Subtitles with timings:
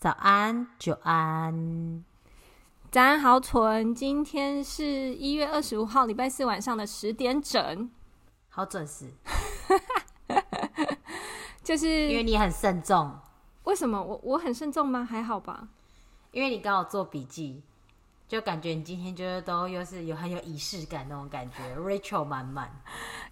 [0.00, 2.04] 早安，久安，
[2.88, 3.92] 早安，好蠢！
[3.92, 7.90] 今天是一月二十五号，礼拜四晚上的十点整，
[8.48, 9.10] 好准时。
[11.64, 13.12] 就是因为你很慎重。
[13.64, 15.04] 为什么我我很慎重吗？
[15.04, 15.66] 还好吧。
[16.30, 17.64] 因为你刚好做笔记，
[18.28, 22.70] 就感觉你今天就是都又是有很有仪式感那种感觉，Rachel 满满。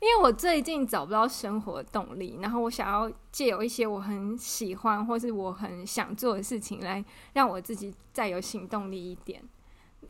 [0.01, 7.05] 因为我最近找不到生活动力，然后我想要借有一些我很喜欢或是我很想做的事情，来
[7.35, 9.43] 让我自己再有行动力一点。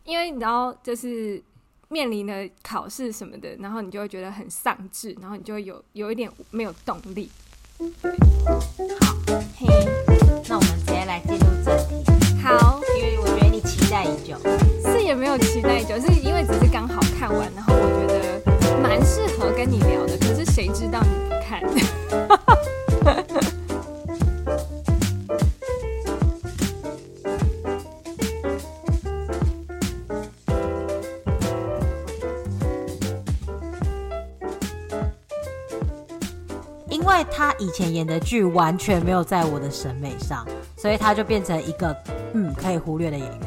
[0.05, 1.43] 因为你知道，就是
[1.89, 7.29] 面临的考试什么的，然后你就会觉得很丧志，然后你就会有有一点没有动力。
[9.01, 9.17] 好，
[9.59, 9.67] 嘿，
[10.49, 12.05] 那我们直接来进入正题。
[12.41, 14.66] 好，因为我觉得你期待已久，是
[15.07, 18.17] 也没有期待已久，是因为只是刚好看完，然后我觉得。
[18.83, 21.63] 蛮适合跟你聊的，可是谁知道你不看？
[36.89, 41.97] 因为他以前演的剧完全没有在我的审美上，所以他就变成一个
[42.35, 43.41] 嗯可以忽略的演员。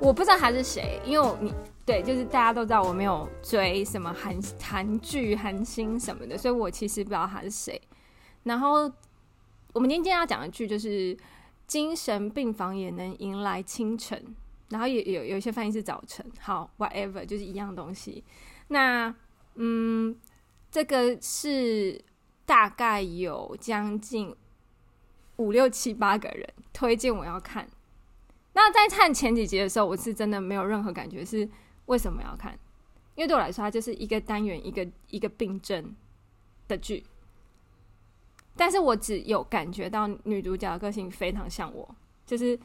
[0.00, 1.52] 我不知道他是谁，因为你。
[1.88, 7.80] 对，就是大家都知道我没有追什么韩韩剧、韩星什么的，所以我其实不知道他是谁。
[8.42, 8.92] 然后
[9.72, 11.16] 我们今天要讲的剧就是
[11.66, 14.22] 《精神病房也能迎来清晨》，
[14.68, 16.30] 然后也有有一些翻译是早晨。
[16.38, 18.22] 好，whatever，就是一样东西。
[18.66, 19.14] 那
[19.54, 20.14] 嗯，
[20.70, 21.98] 这个是
[22.44, 24.36] 大概有将近
[25.36, 27.66] 五六七八个人推荐我要看。
[28.52, 31.48] 那在看前几集的时候，我是真的没有任何感觉是。
[31.86, 32.52] 为什么要看？
[33.14, 35.96] 因为对我来说，它就是一个单元一个一个病症
[36.68, 37.02] 的剧。
[38.54, 41.88] 但是我只有感觉到女主角的个性非常像我，
[42.26, 42.60] 就是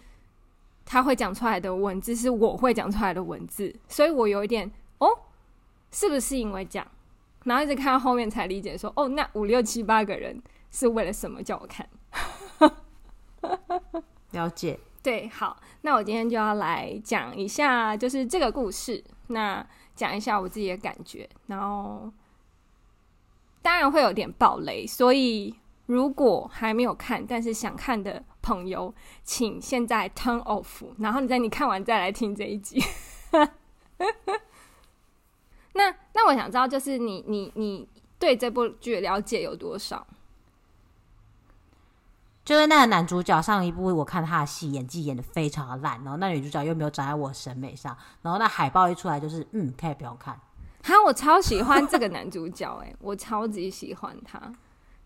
[0.83, 5.07] 她会讲出来的文字是我会讲出来的文字，所以我有一点哦，
[5.89, 6.85] 是不是因为这样？
[7.45, 11.87] 然后一直看到后面才理解说，哦，那五六七八个人是为了什么叫我看？
[14.31, 14.77] 了解。
[15.03, 19.03] 对，好，那我今天就要来讲一下，就是这个故事。
[19.27, 22.09] 那讲一下我自己的感觉，然后
[23.61, 25.53] 当然会有点爆雷，所以
[25.87, 28.93] 如果还没有看但是想看的朋友，
[29.23, 32.81] 请现在 turn off，然后你在你看完再来听这一集。
[35.73, 37.85] 那那我想知道，就是你你你
[38.17, 40.07] 对这部剧了解有多少？
[42.45, 50.37] 就是那个男主角上一部我看他的戏演技演的非常的烂，然后那女主角又没有长在我审美上，然后那海报一出来就是嗯，可以不用看。
[50.83, 54.37] 哈，我超喜欢这个男主角诶、欸，我超级喜欢他。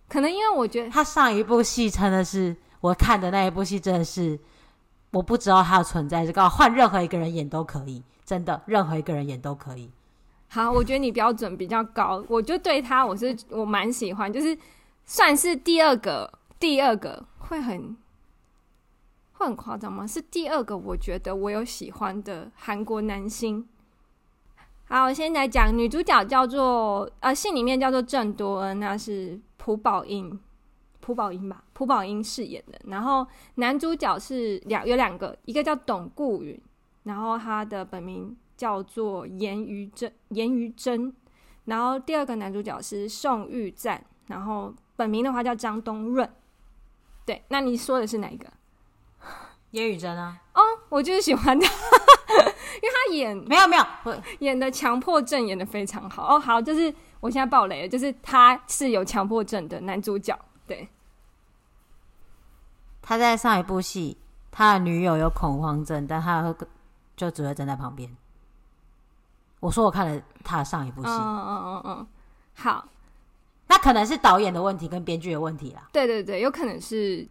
[0.09, 4.39] 可能因为我觉得他上一部戏真的是我看的那一部戏真的是
[5.11, 9.91] 我不知道他的存在，是刚好换任何一个人演都可以，真的任何一个人演都可以。
[10.47, 14.57] 好，我觉得你标准比较高，我就对他我是我蛮喜欢，就是
[15.05, 16.36] 算是第二个。
[16.59, 17.95] 第二个会很
[19.33, 20.07] 会很夸张吗？
[20.07, 23.67] 是第二个，我觉得我有喜欢的韩国男星。
[24.85, 30.39] 好，我先来讲女主角叫做呃，戏里面叫做郑多恩，那是朴宝英，
[30.99, 32.79] 朴宝英吧，朴宝英饰演的。
[32.85, 36.59] 然后男主角是两有两个，一个叫董顾云，
[37.03, 41.13] 然后他的本名叫做严于真，严于真。
[41.65, 46.27] 然后第二个男主角是宋玉赞，然后本名的话叫张东润。
[47.27, 48.47] 对，那你说的是哪一个？
[49.71, 50.37] 严宇珍啊？
[50.53, 53.85] 哦，我就是喜欢他，因为他演没有没有
[54.39, 56.39] 演的强迫症演的非常好哦。
[56.39, 60.39] 好，就是我现在爆雷了，就是他是有强迫症的男主角。
[60.65, 60.87] 对，
[63.01, 64.17] 他在上一部戏，
[64.49, 66.55] 他的女友有恐慌症，但他
[67.17, 68.15] 就只会站在旁边。
[69.59, 72.07] 我说我看了他的上一部戏，嗯嗯嗯嗯，
[72.55, 72.87] 好。
[73.87, 75.87] 可能是导演的问题跟编剧的问题啦。
[75.93, 77.25] 对对对，有可能是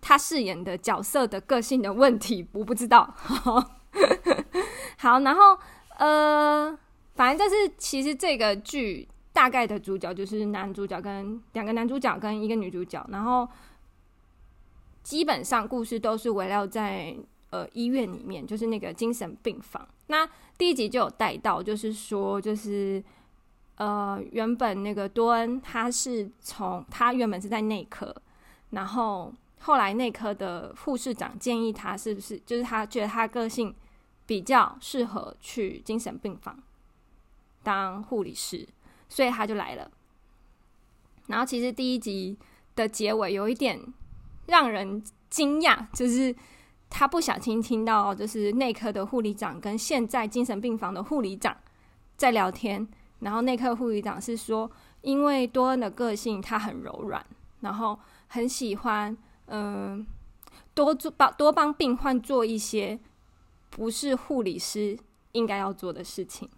[0.00, 3.14] 他饰演的角色的个性的问题，我不知道。
[4.98, 5.56] 好，然后
[5.98, 6.76] 呃，
[7.14, 13.48] 反正就是其实这个剧大概的主角就是男主角跟两个男主角跟一个女主角，然后
[15.04, 17.16] 基本上故事都是围绕在
[17.50, 19.86] 呃医院里面，就是那个精神病房。
[20.08, 20.28] 那
[20.58, 23.00] 第一集就有带到，就是说就是。
[23.76, 28.14] 呃，原本那个多恩他是从他原本是在内科，
[28.70, 33.74] 然后后来内科的护士长建议他，是不是就是他觉得他个性
[34.24, 36.58] 比较适合去精神病房
[37.62, 38.66] 当护理师，
[39.08, 39.90] 所以他就来了。
[41.26, 42.38] 然后其实第一集
[42.74, 43.78] 的结尾有一点
[44.46, 46.34] 让人惊讶，就是
[46.88, 51.56] 他不小心听到，就是内科的护理长跟现在精神病房的护理长
[52.16, 52.86] 在聊天，
[53.20, 54.70] 然后内科护理长是说，
[55.02, 57.24] 因为多恩的个性他很柔软，
[57.60, 57.98] 然后
[58.28, 59.16] 很喜欢
[59.46, 60.06] 嗯、
[60.74, 62.98] 多做帮多帮病患做一些
[63.70, 64.98] 不是护理师
[65.32, 66.48] 应该要做的事情，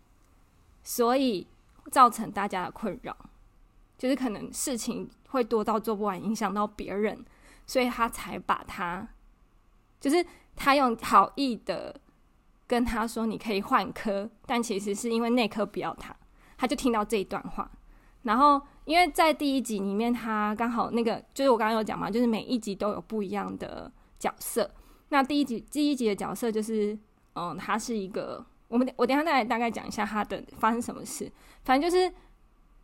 [0.83, 1.47] 所以
[1.91, 3.17] 造成大家的困扰。
[3.99, 7.25] 就是可能事情会多到做不完，影响到别人，
[7.67, 9.09] 所以他才把他，
[10.01, 10.25] 就是
[10.55, 12.01] 他用好意的
[12.67, 16.15] 跟他说：“你可以换科。”但其实是因为内科不要他，
[16.59, 17.71] 他就听到这一段话。
[18.25, 24.71] 然后因为在第一集里面，他刚好那个就是我刚刚有讲嘛，就是每一集都有不一样的角色。
[25.09, 26.99] 那第一集第一集的角色就是，
[27.33, 31.33] 嗯，他是一个，我们我等下再来大概讲一下他的发生什么事，
[31.65, 32.13] 反正就是。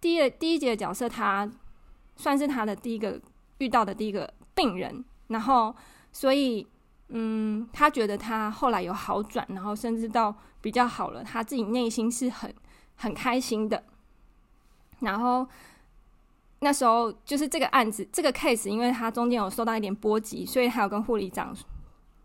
[0.00, 1.50] 第一第一集的角色，他
[2.15, 3.19] 算是他的第一个
[3.56, 5.75] 遇到的第一个病人，然后
[6.12, 6.67] 所以
[7.09, 12.55] 嗯，他觉得他后来有好转，然后甚至到比较好了，他自己内心是很
[12.96, 13.85] 很开心的。
[15.00, 15.46] 然后
[16.61, 21.55] 那时候就是这个案子这个 case，因为他中间有受到一点波及，所以还有跟护理长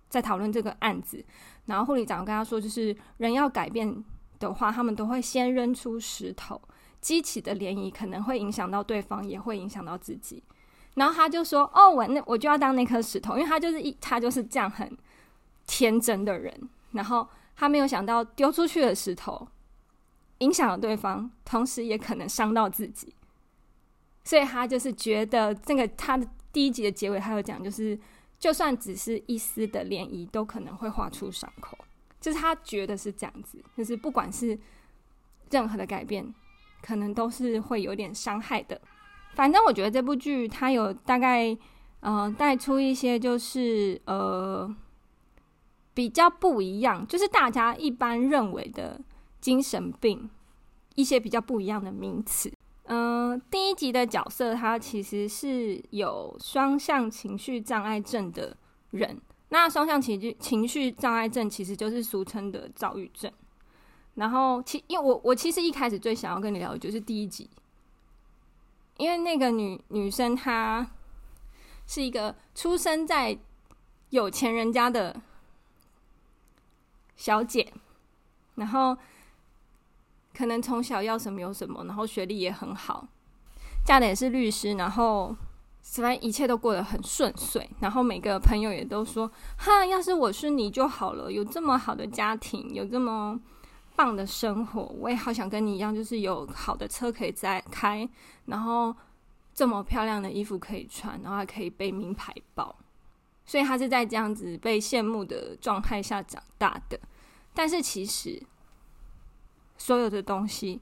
[0.08, 1.24] 在讨论这个案子。
[1.66, 4.04] 然后护理长跟他说，就是人要改变
[4.40, 6.60] 的话，他们都会先扔出石头。
[7.02, 10.44] 激起的涟漪可能会影响到对方，也会影响到自己。
[10.96, 14.98] 然后他就说：“哦，我那我就要当那颗石头，因为他就是一他就是这样很
[15.66, 16.54] 天真的人。
[16.92, 17.26] 然后
[17.56, 19.48] 他没有想到丢出去的石头
[20.40, 23.14] 影响了对方，同时也可能伤到自己。
[24.24, 27.98] 所以他就是觉得这个他的第一集的结尾，他有讲，就是
[28.38, 31.78] 就算只是一丝的涟漪，都可能会划出伤口。
[32.20, 34.60] 就是他觉得是这样子，就是不管是
[35.50, 36.34] 任何的改变。”
[36.82, 38.80] 可能都是会有点伤害的。
[39.34, 41.54] 反正我觉得这部剧它有大概，
[42.00, 44.74] 呃，带出一些就是呃
[45.94, 48.98] 比较不一样，就是大家一般认为的
[49.42, 50.30] 精神病
[50.96, 52.52] 一些比较不一样的名词。
[52.92, 58.58] 嗯、第一集的角色他其实是有双向情绪障碍症的
[58.92, 59.22] 人。
[59.50, 63.32] 那双向情绪情绪障碍症其实就是俗称的躁郁症。
[64.16, 67.50] 然后，其因为我我其实一开始最想要跟你聊的就是第一集，
[68.98, 70.86] 因为那个女女生她
[71.88, 73.40] 是一个出生在
[74.10, 75.22] 有钱人家的
[77.16, 77.72] 小姐，
[78.56, 78.98] 然后
[80.40, 83.06] 可能从小要什么有什么，然后学历也很好，
[83.84, 85.36] 嫁的也是律师，然后
[85.82, 93.38] 反正一切都过得很顺遂，然后每个朋友也都说：“哈，要是我是你就好了，有这么好的家庭，有这么。”
[93.98, 98.08] 棒的生活，我也好想跟你一样，就是有好的车可以再开，
[98.46, 98.96] 然后
[99.54, 102.74] 这么漂亮的衣服可以穿，然后还可以背名牌包。
[103.46, 106.98] 所以他是在这样子被羡慕的状态下长大的。
[107.54, 108.42] 但是其实
[109.80, 110.80] 所有的东西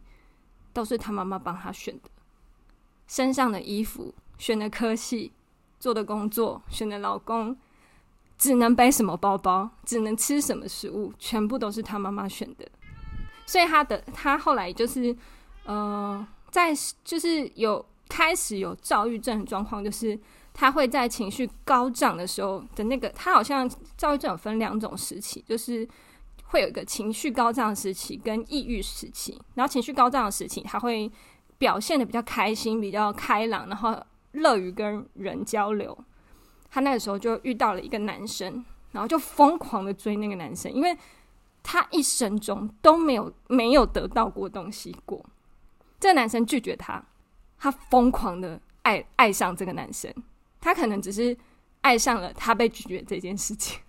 [0.74, 2.10] 都是他妈妈帮他选的，
[3.08, 5.32] 身上的衣服、选的科系、
[5.80, 7.56] 做的工作、选的老公，
[8.38, 12.68] 只能背什么包包、只能吃什么食物，全部都是他妈妈选的。
[13.46, 15.16] 所以他的他后来就是，
[15.64, 16.74] 呃，在
[17.04, 20.20] 就是有开始有躁郁症的状况，就是
[20.54, 25.88] 他会在情绪高涨的时候的那个，他好像躁郁症有分两种时期，就是
[26.48, 29.40] 会有一个情绪高涨时期跟抑郁时期。
[29.56, 31.12] 然后情绪高涨的时期，他会
[31.58, 33.98] 表现得比较开心、比较开朗，然后
[34.34, 35.98] 乐于跟人交流。
[36.70, 40.98] 他那个时候就遇到了一个男生，然后就疯狂的追那个男生，因为。
[41.70, 45.22] 他一生中都没有没有得到过东西过，
[46.00, 47.04] 这个男生拒绝他，
[47.60, 50.10] 他疯狂的爱爱上这个男生，
[50.62, 51.36] 他可能只是
[51.82, 53.82] 爱上了他被拒绝这件事情，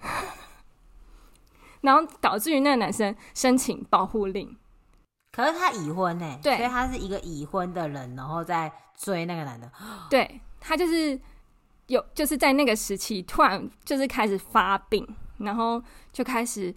[1.80, 4.56] 然后导致于那个男生申请保护令。
[5.32, 6.38] 可是他已婚呢？
[6.42, 9.70] 对，所以他是一个已婚的人，然后在追那个男的。
[10.10, 11.18] 对，他就是
[11.86, 15.06] 有就是在那个时期突然就是开始发病，
[15.38, 15.82] 然后
[16.12, 16.74] 就开始。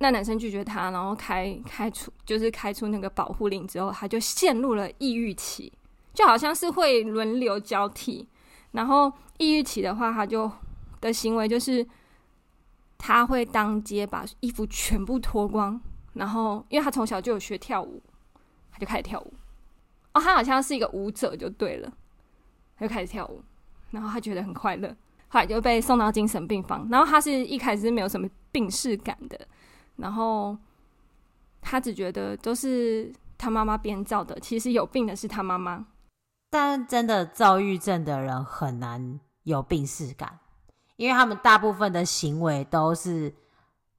[0.00, 5.72] 那男生拒绝他，然后开开出就是开出那个保护令之后，他就陷入了抑郁期，
[6.14, 8.28] 就好像是会轮流交替。
[8.70, 10.48] 然后抑郁期的话，他就
[11.00, 11.84] 的行为就是
[12.98, 15.80] 他会当街把衣服全部脱光，
[16.12, 18.02] 然后因为他从小就有学跳舞，
[18.70, 19.32] 他就开始跳舞。
[20.12, 21.92] 哦，他好像是一个舞者就对了，
[22.76, 23.42] 他就开始跳舞，
[23.92, 24.88] 然后他觉得很快乐，
[25.28, 26.86] 后来就被送到精神病房。
[26.90, 29.38] 然后他是一开始是没有什么病识感的。
[29.96, 30.56] 然后
[31.60, 35.86] 他只觉得都是他妈妈编造的，其实有病的是他妈妈。
[36.50, 40.38] 但真的躁郁症的人很难有病识感，
[40.98, 43.32] 因为他们大部分的行为都是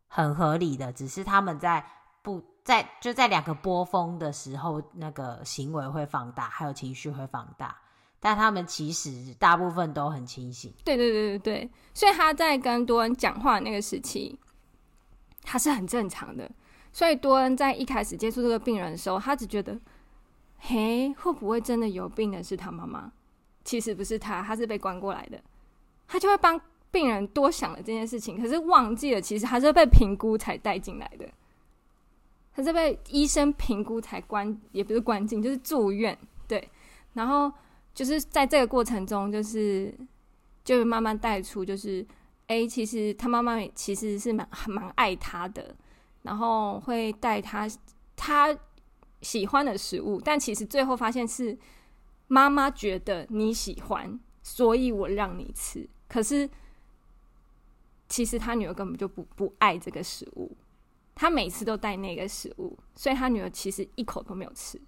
[0.08, 1.84] 很合理的，只是他们在
[2.22, 7.74] 不在就在两个波峰的时候，那个行为会放大，还有情绪会放大。
[8.20, 10.74] 但他们其实大部分都很清醒。
[10.84, 14.38] 对对对对对，所以他在跟多恩讲话那个时期，
[15.41, 16.51] 他是很正常的。
[16.91, 19.79] 所以多恩在一开始接触这个病人的时候，他只觉得，
[20.58, 23.10] 嘿，会不会真的有病的是他妈妈？
[23.63, 25.41] 其实不是他，他是被关过来的。
[26.06, 26.60] 他就会帮
[26.91, 31.27] 病人多想了这件事情，可是忘记了，其实他是被评估才带进来的。
[32.53, 36.17] 他是被医生评估才关，也不是关进，就是住院。
[36.48, 36.69] 对，
[37.13, 37.51] 然后。
[37.91, 39.93] 就是在这个过程中，就是
[40.63, 42.05] 就是慢慢带出，就是
[42.48, 45.75] A，，其实他妈妈其实是蛮蛮爱他的，
[46.22, 47.67] 然后会带他
[48.15, 48.55] 他
[49.22, 51.58] 喜欢的食物，但其实最后发现是
[52.27, 55.86] 妈妈觉得你喜欢，所以我让你吃。
[56.08, 56.50] 可是
[58.10, 60.58] 其实他女儿根本就不不爱这个食物，
[61.16, 64.82] 他每次都带那个食物，所以他女儿其实一口都没有吃。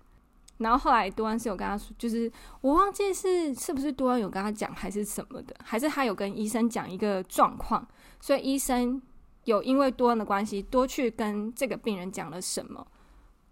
[0.58, 7.88] 然后后来多恩是有跟他说，就是我忘记是是不是多恩有跟他讲还是什么的，还是他有跟医生讲一个状况，
[8.20, 9.02] 所以医生
[9.46, 12.86] 有因为多恩的关系多去跟这个病人讲了什么，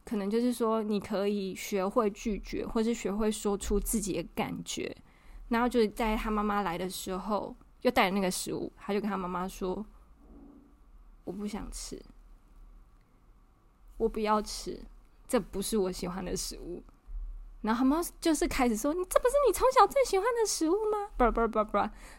[0.05, 4.95] 可能就是说你可以学会拒绝，或是学会说出自己的感觉。
[5.47, 9.85] 然后就是在他妈妈来的时候，又带着那个食物，他就跟他妈妈说
[11.23, 12.01] ：“我不想吃，
[13.97, 14.81] 我不要吃，
[15.27, 16.83] 这不是我喜欢的食物。”
[17.61, 21.77] 然后他们就是开始说：“你这不是你从小最喜欢的食物吗？”不不不不，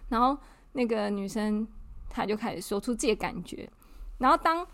[0.08, 0.36] 然后
[0.72, 1.66] 那个女生
[2.08, 3.70] 她就开始说出自己的感觉。
[4.18, 4.66] 然后当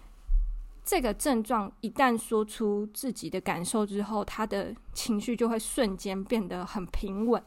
[0.85, 7.43] 这个症状一旦说出自己的感受之后，她的情绪就会瞬间变得很平稳。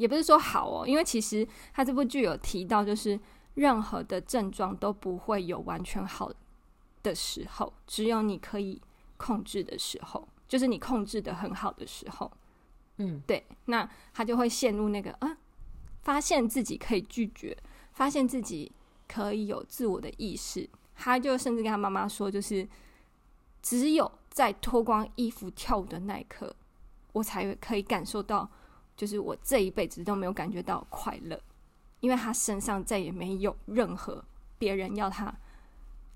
[0.00, 3.20] 也不是说好哦，因为其实他这部剧有提到，就是
[3.52, 6.32] 任何的症状都不会有完全好
[7.02, 8.80] 的时候，只有你可以
[9.18, 12.32] 控制的时候，就是你控制的很好的时候。
[12.96, 15.36] 嗯，对，那他就会陷入那个啊，
[16.00, 17.54] 发现自己可以拒绝，
[17.92, 18.72] 发现自己
[19.06, 22.66] 可以有自我的意识，他就甚至跟他妈妈说，就是
[23.60, 26.56] 只有在脱光衣服跳舞的那一刻，
[27.12, 28.50] 我才可以感受到，
[29.00, 31.40] 就是我这一辈子都没有感觉到快乐，
[32.00, 34.22] 因为他身上再也没有任何
[34.58, 35.34] 别人要他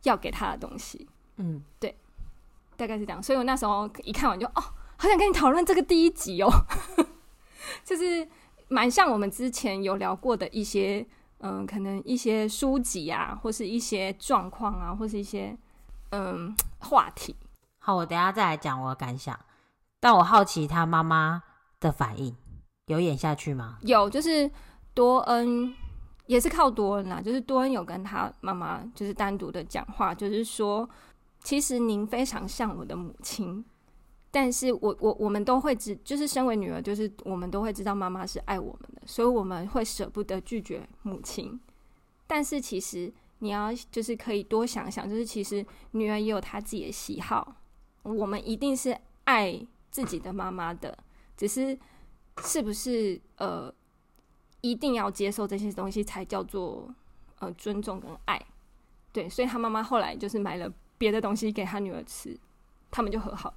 [0.03, 1.09] 要给他的东西。
[1.37, 1.97] 嗯，对，
[2.77, 4.63] 大概是这样，所以我那时候一看完就哦。
[4.99, 6.51] 好想跟你讨论这个第一集哦，
[7.83, 8.29] 就是
[8.69, 11.07] 蛮像我们之前有聊过的一些，
[11.39, 15.57] 嗯，可能一些书籍啊，或是一些状况啊，或是一些
[16.11, 17.35] 嗯话题。
[17.79, 19.41] 好，我等下再来讲我的感想。
[20.01, 21.43] 但我好奇他妈妈
[21.81, 22.37] 的反应，
[22.87, 23.79] 有演下去吗？
[23.83, 24.51] 有，就是
[24.93, 25.75] 多恩
[26.27, 30.89] 也是靠多恩啦，就是多恩有跟他妈妈就是单独的讲话，就是说，
[31.43, 33.65] 其实您非常像我的母亲。
[34.31, 41.59] 但是我我我们都会知，就是身为女儿，就是我们都会知道妈妈是爱我们的，所以我们会舍不得拒绝母亲。
[42.27, 47.55] 但是其实你要就是可以多想想，就是其实女儿也有她自己的喜好，
[48.03, 50.99] 我们一定是爱自己的妈妈的，
[51.37, 51.79] 只是
[52.43, 53.73] 是不是呃
[54.61, 56.89] 一定要接受这些东西才叫做
[57.39, 58.41] 呃尊重跟爱？
[59.13, 62.37] 对，所以他妈妈后来就是买了别的东西给他女儿吃，
[62.91, 63.55] 他们就和好。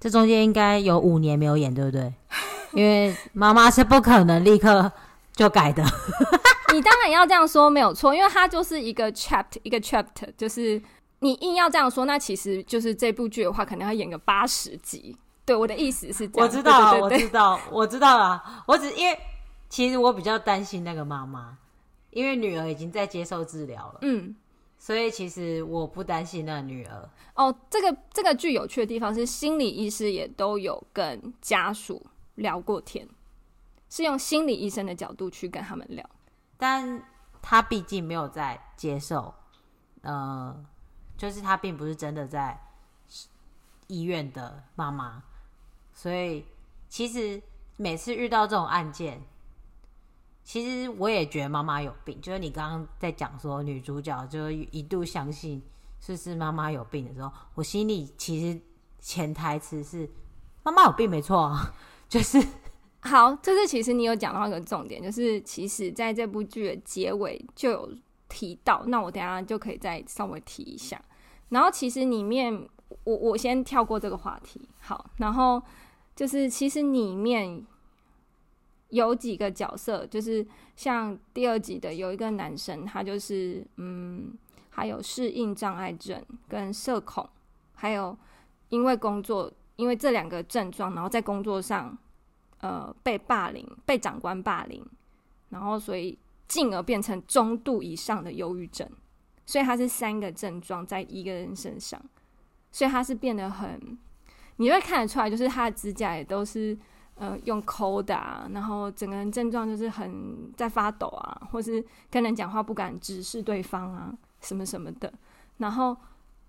[0.00, 2.12] 这中间应该有五年没有演，对不对？
[2.74, 4.90] 因为妈妈是不可能立刻
[5.32, 5.84] 就改的。
[6.74, 10.82] 你当然要这样说没有错，因为它就是一个 chapter 一个 chapter，就是
[11.20, 15.16] 你硬要这样说，那其实就是这部剧的话，可能要演个八十集。
[15.46, 16.46] 对，我的意思是这样。
[16.46, 18.64] 我知道，对对对对，我知道，我知道了。
[18.66, 19.18] 我只因为
[19.70, 21.56] 其实我比较担心那个妈妈，
[22.10, 24.00] 因为女儿已经在接受治疗了。
[24.02, 24.36] 嗯。
[24.78, 27.52] 所以其实我不担心那个女儿哦。
[27.70, 33.08] 这个这个剧有趣的地方是，心理医师也都有跟家属聊过天，
[33.88, 36.04] 是用心理医生的角度去跟他们聊。
[36.58, 37.02] 但
[37.40, 39.32] 他毕竟没有在接受，
[40.02, 40.54] 呃，
[41.16, 42.60] 就是他并不是真的在
[43.86, 45.22] 医院的妈妈，
[45.96, 46.44] 所以
[46.88, 47.42] 其实
[47.76, 49.20] 每次遇到这种案件。
[50.44, 55.60] 其实我也觉得妈妈有病，就是你刚刚在讲说女主角就一度相信
[55.98, 58.60] 是不是妈妈有病的时候，我心里其实
[59.00, 60.08] 潜台词是
[60.62, 61.74] 妈妈有病没错啊，
[62.08, 62.40] 就是
[63.02, 67.90] 好，这是其实你有讲到一个重点，就是其实在这部剧的结尾就有
[68.28, 71.02] 提到，那我等下就可以再稍微提一下。
[71.48, 72.68] 然后其实里面
[73.02, 75.60] 我我先跳过这个话题，好，然后
[76.16, 77.64] 就是其实里面。
[78.90, 80.46] 有几个角色，就是
[80.76, 84.32] 像第二集的有一个男生，他就是嗯，
[84.70, 87.28] 还有适应障碍症跟社恐，
[87.74, 88.16] 还有
[88.68, 91.98] 因为工作，因为这两个症状，然后在工作上
[92.60, 94.80] 呃被霸凌，被长官霸凌，
[95.48, 98.88] 然后所以进而变成中度以上的忧郁症，
[99.44, 102.00] 所以他是三个症状在一个人身上，
[102.70, 103.98] 所以他是变得很，
[104.56, 106.76] 你会看得出来，就是他的指甲也都是。
[107.18, 115.10] 呃，用抠的啊，然后整个人症状就是很在发抖啊，或是跟人讲话不敢直视对方啊，什么什么的。
[115.56, 115.96] 然后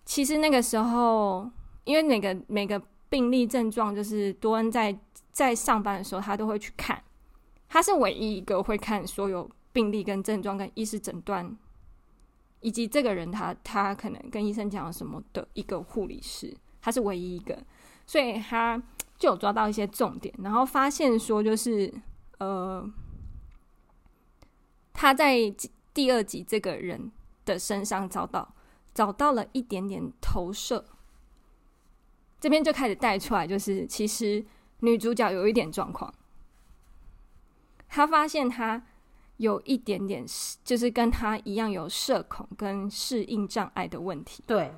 [0.04, 1.50] 其实那个时候，
[1.86, 4.94] 因为每个每个病例症状，就是多恩在
[5.32, 7.02] 在上班的时候，他都会去看。
[7.70, 11.50] 他是唯一一个会看所有病例跟症状跟医师诊断，
[12.60, 17.58] 以及这个人他他可能跟医生讲了什么的一个护理师，他是唯一一个，
[18.08, 18.82] 所以他。
[19.20, 21.92] 就有抓到一些重点，然后发现说，就是
[22.38, 22.88] 呃，
[24.94, 25.52] 他在
[25.92, 27.12] 第二集这个人
[27.44, 28.54] 的身上找到
[28.94, 30.86] 找到了一点点投射，
[32.40, 34.46] 这边就开始带出来，就是其实
[34.82, 36.14] 女主角有一点状况，
[37.90, 38.86] 他发现他
[39.38, 40.24] 有一点点，
[40.64, 44.44] 就是跟他一样有社恐跟适应障碍的问题。
[44.46, 44.76] 对，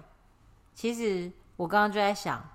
[0.74, 2.52] 其实我刚刚就在想。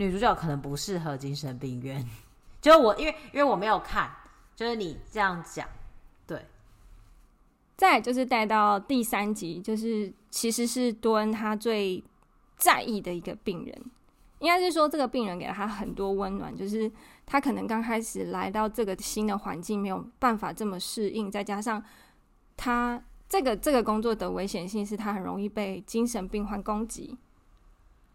[0.00, 2.02] 女主角可能不适合精神病院，
[2.58, 4.10] 就我因为因为我没有看，
[4.56, 5.68] 就是你这样讲，
[6.26, 6.42] 对。
[7.76, 12.02] 再就是带到第三集，就是其实是多恩他最
[12.56, 13.84] 在意的一个病人，
[14.38, 16.90] 应该是说这个病人给了他很多温暖，就是
[17.26, 21.84] 他可能刚开始来到这个新的环境没有办法这么适应，再加上
[22.56, 27.18] 他这个这个工作的危险性是他很容易被精神病患攻击，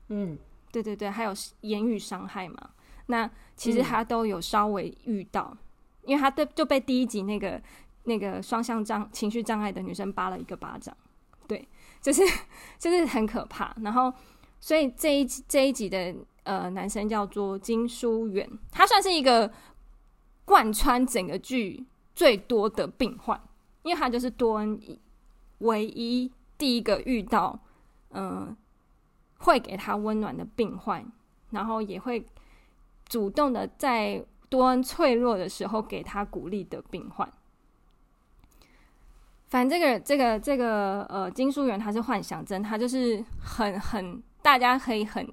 [0.08, 0.36] 嗯。
[0.76, 2.70] 对对对，还有言语伤害嘛？
[3.06, 5.58] 那其实他都有稍微遇到，嗯、
[6.04, 7.62] 因为他对就被第一集那个
[8.04, 10.94] 那个双向障情绪障碍的女生扒了一个巴掌，
[11.48, 11.66] 对，
[12.02, 12.22] 就是
[12.78, 13.74] 就是很可怕。
[13.84, 14.14] 然后，
[14.60, 19.50] 所以这一这一集的呃男生叫做金书远，他算是一个
[20.44, 23.42] 贯穿整个剧最多的病患，
[23.84, 24.78] 因为他就是多恩
[25.60, 27.58] 唯一第一个遇到
[28.10, 28.28] 嗯。
[28.28, 28.58] 呃
[29.46, 31.06] 会给他温暖的病患，
[31.52, 32.26] 然后也会
[33.08, 37.32] 主动的在多恩脆弱的时候给他鼓励的病患。
[39.48, 45.32] 反正这个这个这个呃金书元他是幻想症，他就是很很大家可以很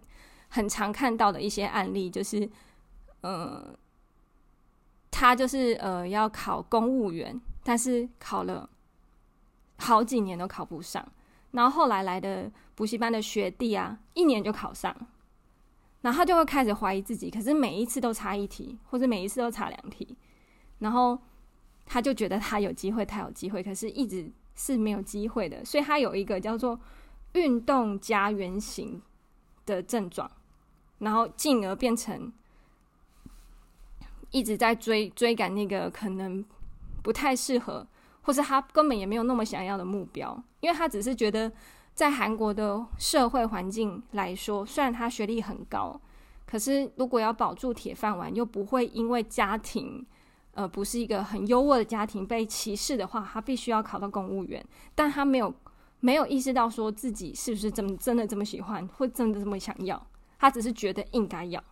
[0.49, 2.49] 很常看到的一些案例，就是
[3.23, 3.75] 呃
[5.11, 8.69] 他就是呃要考公务员，但是考了
[9.79, 11.03] 好几年都考不上。
[11.53, 14.95] 然后后来来的补习班的学弟啊，一年就考上，
[16.01, 20.17] 然后他就会开始怀疑自己，可是每一次都差一题，或者每一次都差两题，
[20.81, 21.19] 然后
[21.87, 26.81] 他就觉得他有机会，他有机会，可是一直是没有机会的，所以他有一个叫做
[27.35, 29.01] 运动加原型
[29.67, 30.31] 的症状，
[30.99, 32.33] 然后进而变成
[34.31, 36.45] 一直在追追赶那个可能
[37.03, 37.87] 不太适合。
[38.23, 41.51] 或是他根本也没有那么想要的目标，因为他只是觉得
[41.93, 46.01] 在韩国的社会环境来说，虽然他学历很高，
[46.47, 50.07] 可是如果要保住铁饭碗，又不会因为家庭
[50.55, 54.65] 呃不是一个很优渥的家庭被歧视的话，他必须要考到公务员。
[54.95, 55.53] 但他没有
[56.01, 60.01] 没有意识到说自己是不是这么真的这么喜欢，或真的这么想要，
[60.39, 61.63] 他只是觉得应该要，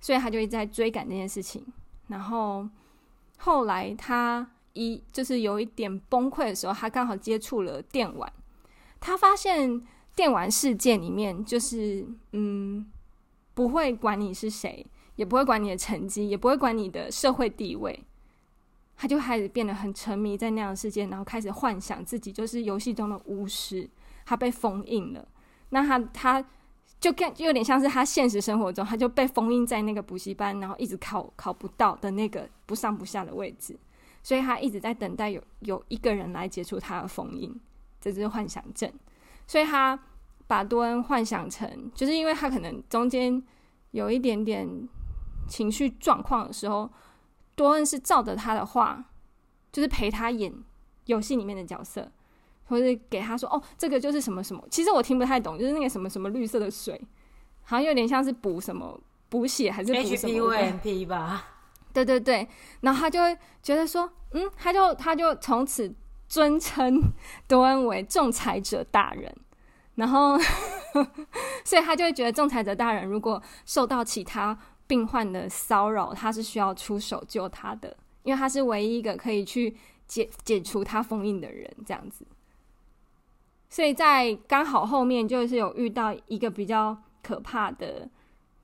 [0.00, 1.64] 所以他就一直在追赶这件事情。
[2.08, 2.68] 然后
[3.38, 4.46] 后来他。
[4.78, 8.32] 一就是有一点崩溃的时候，他刚好接触了电玩，
[9.00, 9.82] 他发现
[10.14, 12.86] 电玩世界里面就是嗯，
[13.54, 14.86] 不会管你是谁，
[15.16, 18.04] 也不会管你的成绩，也不会管你的社会地位，
[18.96, 23.90] 他就开始变得很沉迷在那样的世界，然后开始幻想自己就是游戏中的巫师，
[24.24, 25.26] 他被封印了。
[25.70, 26.44] 那他他
[27.00, 33.76] 就更就有点像是他现实生活中，他就被封印在那个补习班，然后一直考考不到的那个不上不下的位置。
[34.28, 37.50] 所以他一直在等待有有一个人来解除他的封印，
[37.98, 38.92] 这就是幻想症。
[39.46, 39.98] 所以他
[40.46, 43.42] 把多恩幻想成，就是因为他可能中间
[43.92, 44.68] 有一点点
[45.48, 46.90] 情绪状况的时候，
[47.54, 49.02] 多恩是照着他的话，
[49.72, 50.52] 就是陪他演
[51.06, 52.12] 游戏里面的角色，
[52.66, 57.00] 或者给他说：“哦，这个就是什么什么。”其实我听不太懂，就是那个什么什么绿色的水，
[57.62, 61.54] 好像有点像是补什么补血还是补什么 HPUMP 吧。
[61.92, 62.46] 对对对，
[62.80, 65.92] 然后他就会觉得说，嗯，他就他就从此
[66.28, 67.00] 尊称
[67.48, 69.34] 多恩为仲裁者大人，
[69.94, 70.38] 然后，
[71.64, 82.24] 所以他就会觉得仲裁者大人如果受到其他病患的骚扰，他是需要出手救他的，因为他是唯一一个可以去解解除他封印的人，这样子。
[83.70, 88.08] 所以在刚好后面就是有遇到一个比较可怕的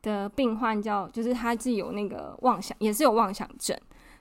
[0.04, 3.76] 的病患，叫就是他自己有那个妄想，也是有妄想症。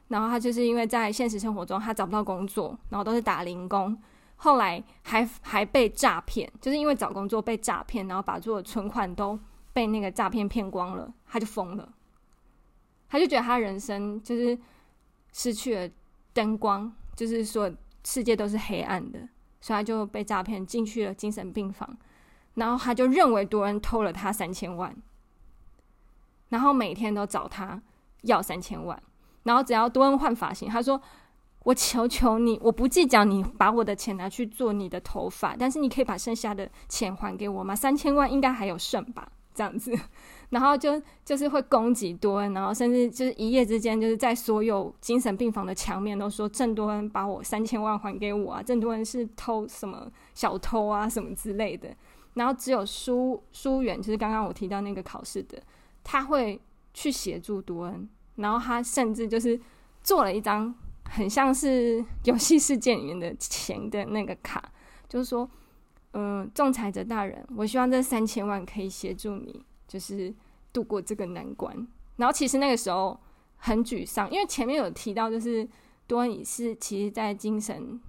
[0.08, 3.96] 然后他就是因为在现实生活中他找不到工作，然后都是打零工，
[4.38, 9.38] 后来还还被诈骗，就是因为找工作被诈骗，然后把所有存款都
[9.74, 11.88] 被那个诈骗骗光了，他就疯了，
[13.10, 14.58] 他就觉得他人生就是
[15.34, 15.90] 失去了
[16.34, 17.72] 灯光，就是说
[18.04, 19.20] 世界都是黑暗的。
[19.62, 21.98] 所以他就被诈骗进去了精神病房，
[22.56, 24.94] 然后他就认为多恩偷了他三千万，
[26.54, 27.82] 然后每天都找他
[28.22, 29.02] 要三千万，
[29.42, 31.02] 然后只要多恩换发型，他说
[31.66, 37.76] ：“我求求你，我不计较你把我的钱拿去做你的头发，但是你可以把剩下的钱还给我吗？
[37.76, 39.28] 三千万应该还有剩吧？
[39.56, 39.92] 这样子。
[40.52, 51.90] ”然后就就是会攻击多恩，然后甚至就是一夜之间，就是在所有精神病房的墙面都说郑多恩把我三千万还给我啊，郑多恩是偷什么小偷啊什么之类的。
[52.36, 55.62] 然后只有疏疏远，就是刚刚我提到那个考试的，
[56.04, 56.60] 他会
[56.94, 59.60] 去协助多恩，然后他甚至就是
[60.04, 60.74] 做了一张
[61.06, 64.72] 很像是游戏世界里面的钱的那个卡，
[65.08, 65.50] 就是说，
[66.12, 69.64] 嗯、仲裁者大人，我希望这三千万可以协助你。
[69.86, 70.34] 就是
[70.72, 73.20] 度过这个难关，然后其实那个时候
[73.58, 75.68] 很沮丧，因为前面有提到，就是
[76.08, 78.02] 多恩也是其实在精神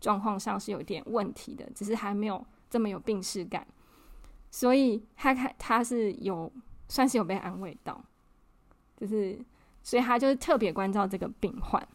[0.00, 3.66] 状况上是有点问题的，只是还没有这么有病识感，
[4.52, 6.52] 所以他看他是有
[6.94, 8.00] 算是有被安慰到，
[8.96, 9.36] 就是
[9.82, 11.88] 所以他就是特别关照这个病患。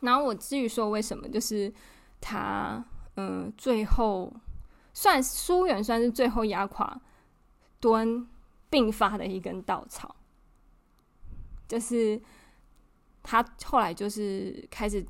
[0.00, 1.72] 然后我至于说为什么，就是
[2.20, 2.84] 他
[3.16, 4.32] 嗯最后
[4.92, 7.00] 算书媛算是最后压垮
[7.80, 8.28] 多恩。
[8.72, 10.16] 病发的一根稻草，
[11.68, 12.18] 就是
[13.22, 15.06] 他后来就是开始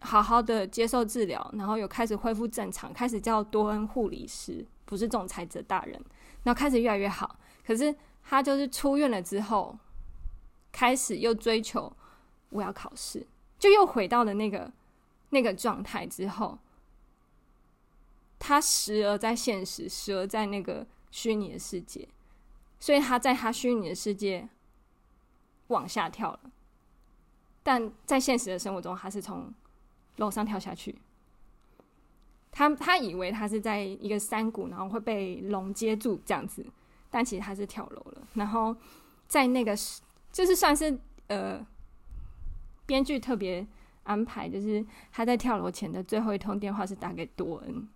[0.00, 5.92] 好好的接受治疗，然后又开始恢复正常，开始叫多恩护理师，不是仲裁者大人，
[6.42, 7.38] 然后开始越来越好。
[7.64, 9.78] 可是他就是出院了之后，
[10.72, 11.92] 开始又追求
[12.48, 13.26] 我要考试，
[13.58, 14.72] 就又回到了那个
[15.30, 16.58] 那个状态之后，
[18.38, 22.08] 他时而在现实，时而在那个虚拟的世界。
[22.80, 24.46] 所以他在他虚拟的世界
[25.68, 26.40] 往下跳了，
[27.62, 29.50] 但在现实的生活中，他是从
[30.16, 30.98] 楼上跳下去。
[32.52, 36.66] 他他以为他是在一个山谷，然后会被龙接住这样子，
[37.14, 38.26] 但其实他是跳楼了。
[38.34, 38.74] 然后
[39.28, 39.76] 在那个
[40.32, 40.98] 就是算是
[41.28, 41.64] 呃，
[42.86, 43.64] 编剧特别
[44.02, 47.88] 安排，就是他在跳楼前的最后一通电话是打给多恩，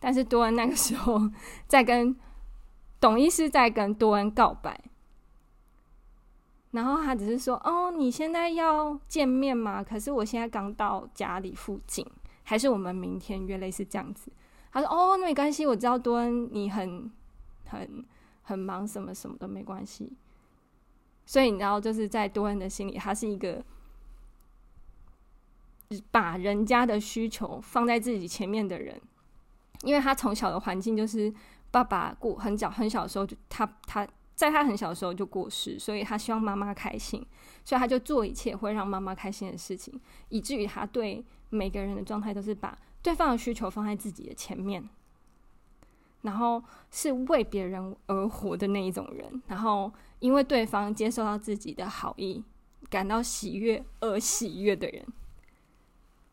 [0.00, 1.30] 但是多恩那个时候
[1.68, 2.16] 在跟。
[2.98, 4.80] 董医师在跟多恩告白，
[6.70, 9.84] 然后他只是说：“哦，你现在要见面吗？
[9.84, 12.04] 可是我现在刚到家里附近，
[12.42, 14.32] 还是我们明天约，类似这样子。”
[14.76, 17.10] 他说：“哦，那没关系，我知道多恩你很
[17.66, 18.04] 很
[18.42, 20.12] 很忙，什么什么都没关系。”
[21.24, 23.64] 所以你知道，就是在多恩的心里，他是一个
[26.10, 29.00] 把人家的需求放在自己前面的人，
[29.82, 31.32] 因为他从小的环境就是。
[31.68, 37.26] 爸爸过很小很小的时候就他他在他很小的时候就过世，所以他希望妈妈开心，
[37.64, 44.88] 所以他就做一切会让妈妈开心的事情，以至于他对每个人的状态都是把对方的需求放在自己的前面，
[46.22, 52.42] 然后是为别人而活的那一种人，然后因为对方接受到自己的好意，
[52.90, 55.06] 感到喜悦而喜悦的人，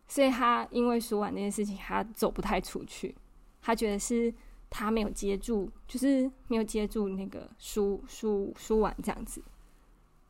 [0.07, 3.13] 所以他因为说完那件事情，他走不太出去，
[3.61, 4.33] 他觉得是。
[4.75, 9.39] 他没有接住，就是没有接住那个输输输完这样子，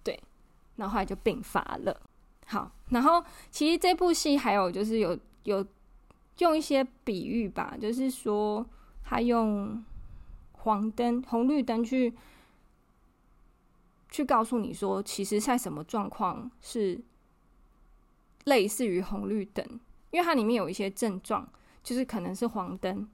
[0.03, 0.21] 对，
[0.75, 2.01] 然后后来就病发了。
[2.47, 5.65] 好，然后其实这部戏还有就是有有
[6.39, 8.65] 用一些比喻吧，就是说
[9.04, 9.84] 他用
[10.54, 12.13] 黄灯、红绿灯去
[14.10, 17.00] 去告诉你说，其实在什么状况是
[18.46, 19.65] 类似于红绿灯，
[20.12, 21.48] 因为它里面有一些症状，
[21.84, 23.08] 就是可能是黄灯。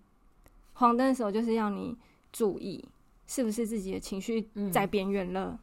[0.74, 1.98] 黄灯的时候，就是要你
[2.32, 2.84] 注意
[3.28, 5.60] 是不是自己的情绪在边缘了，嗯、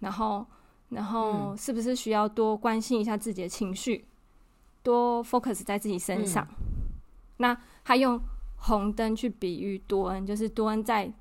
[0.00, 0.46] 然后，
[0.90, 4.04] 然后是不是需要多关心一下自己的情绪，
[4.82, 6.46] 多 focus 在自己身上。
[6.50, 6.69] 嗯、
[7.40, 8.20] 那他用
[8.56, 11.12] 红灯去比喻多恩，就是多恩在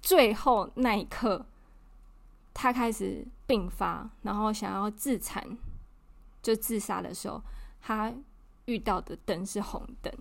[0.00, 1.44] 最后那一刻，
[2.54, 5.58] 他开始病发，然后想要自残，
[6.42, 7.42] 就自杀的时候，
[7.80, 8.12] 他
[8.66, 10.12] 遇到的灯是红灯，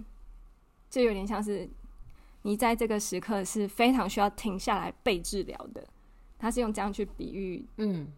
[0.90, 1.70] 就有点像是。
[2.44, 5.88] 你在这个时刻是非常需要停下来被治疗的，
[6.40, 8.12] 他是用这样去比喻，嗯，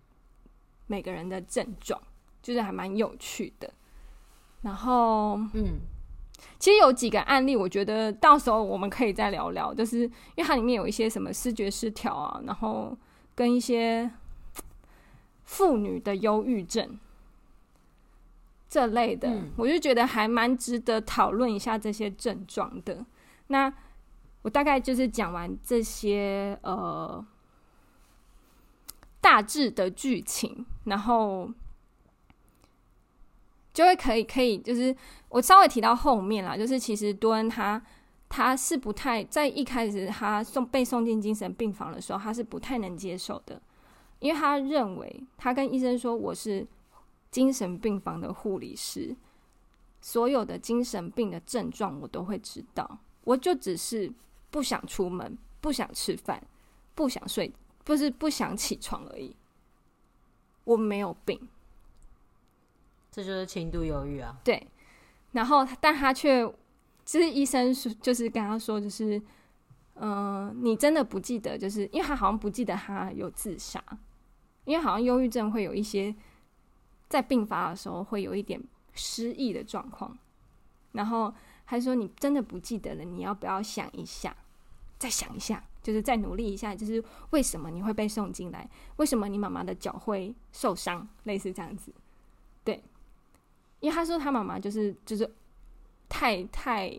[0.87, 2.01] 每个人的症状，
[2.41, 3.69] 就是还蛮有趣的。
[4.61, 5.81] 然后，嗯，
[6.59, 12.97] 其实有几个案例，我觉得到时候我们可以再聊聊，就是因为它里面有一些什么视觉失调啊，然后
[13.35, 14.09] 跟一些
[15.43, 16.97] 妇女的忧郁症
[18.69, 23.05] 这类的，嗯，我就觉得还蛮值得讨论一下这些症状的。
[23.47, 23.73] 那
[24.43, 27.25] 我大概就是讲完这些呃
[29.19, 31.51] 大致的剧情，然后。
[33.73, 34.95] 就会可以可以，就是
[35.33, 37.81] 我稍微提到后面啦，就是其实多恩他
[38.29, 43.59] 他是不太在一开始他送被送进精神病房的时候，他是不太能接受的，
[44.19, 46.67] 因为他认为他跟医生说，我是
[47.31, 49.15] 精神病房的护理师，
[50.01, 54.13] 所有的精神病的症状我都会知道，我就只是
[54.51, 56.39] 不想出门，不想吃饭，
[56.93, 57.51] 不想睡，
[57.83, 59.35] 不是不想起床而已，
[60.65, 61.49] 我没有病。
[63.11, 64.35] 这就是轻度忧郁啊。
[64.43, 64.67] 对，
[65.33, 66.47] 然后但他却，
[67.03, 69.21] 其实医生说，就是跟他说，就是，
[69.95, 73.83] 嗯、你真的不记得，就是因为他好像不记得他有自杀，
[74.65, 76.15] 因为好像忧郁症会有一些
[77.09, 78.61] 在病发的时候会有一点
[78.93, 80.15] 失忆的状况，
[80.91, 81.33] 然后
[81.65, 84.35] 他说你真的不记得了，你要不要想一下，
[84.99, 91.91] 再想一下，就是再努力一下，就是为什么你会被送进来，为什么你妈妈的脚会受伤，类似这样子，
[92.63, 92.83] 对。
[93.83, 95.29] 因为他说他妈妈就是就是
[96.07, 96.89] 太太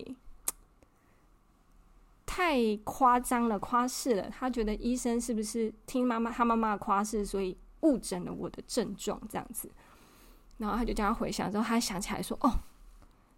[2.27, 4.29] 太夸张了，夸饰了。
[4.29, 9.71] 他觉得医生是不是听妈妈他妈妈的夸饰，所以误诊了我的症状这样子。
[10.59, 12.61] 然后他就叫他回想之后，他想起来说：“哦，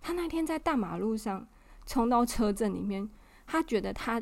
[0.00, 1.46] 他那天在大马路上
[1.86, 3.08] 冲到车阵里面，
[3.46, 4.20] 他觉得他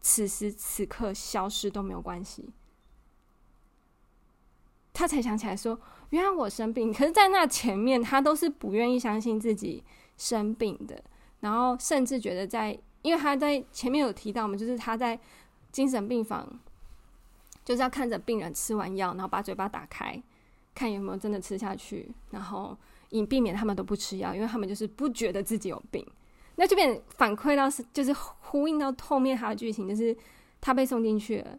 [0.00, 2.50] 此时此刻消失都没有关系。”
[4.92, 5.80] 他才想起来说。
[6.10, 9.82] 原来我生病， 可是，在那前面，他都是不愿意相信自己
[10.16, 11.02] 生病的，
[11.40, 15.18] 然后甚至觉得在，因为他在前面有提到嘛，就是他在
[15.72, 16.48] 精神病房，
[17.64, 20.22] 就是要看着病人吃完药，然后把嘴巴打开，
[20.74, 22.76] 看有没有真的吃下去，然后
[23.10, 26.06] 以避免他们都不吃药，因为他们就是不觉得自己有病。
[26.56, 30.16] 那这边反馈到是，就是呼应到后面他的剧情，就是
[30.60, 31.58] 他被送进去了。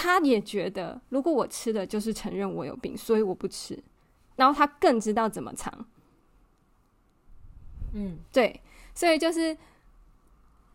[0.00, 3.76] 他也觉得，如果我吃的就是承认我有病，所以我不吃。
[4.36, 5.86] 然后他更知道怎么藏。
[7.94, 8.62] 嗯，对，
[8.94, 9.58] 所以就是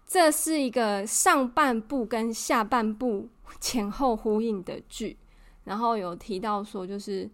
[0.05, 3.29] 这是一个上半部跟下半部
[3.61, 5.15] 前后呼应的剧。
[5.63, 7.31] 然后有提到说，就是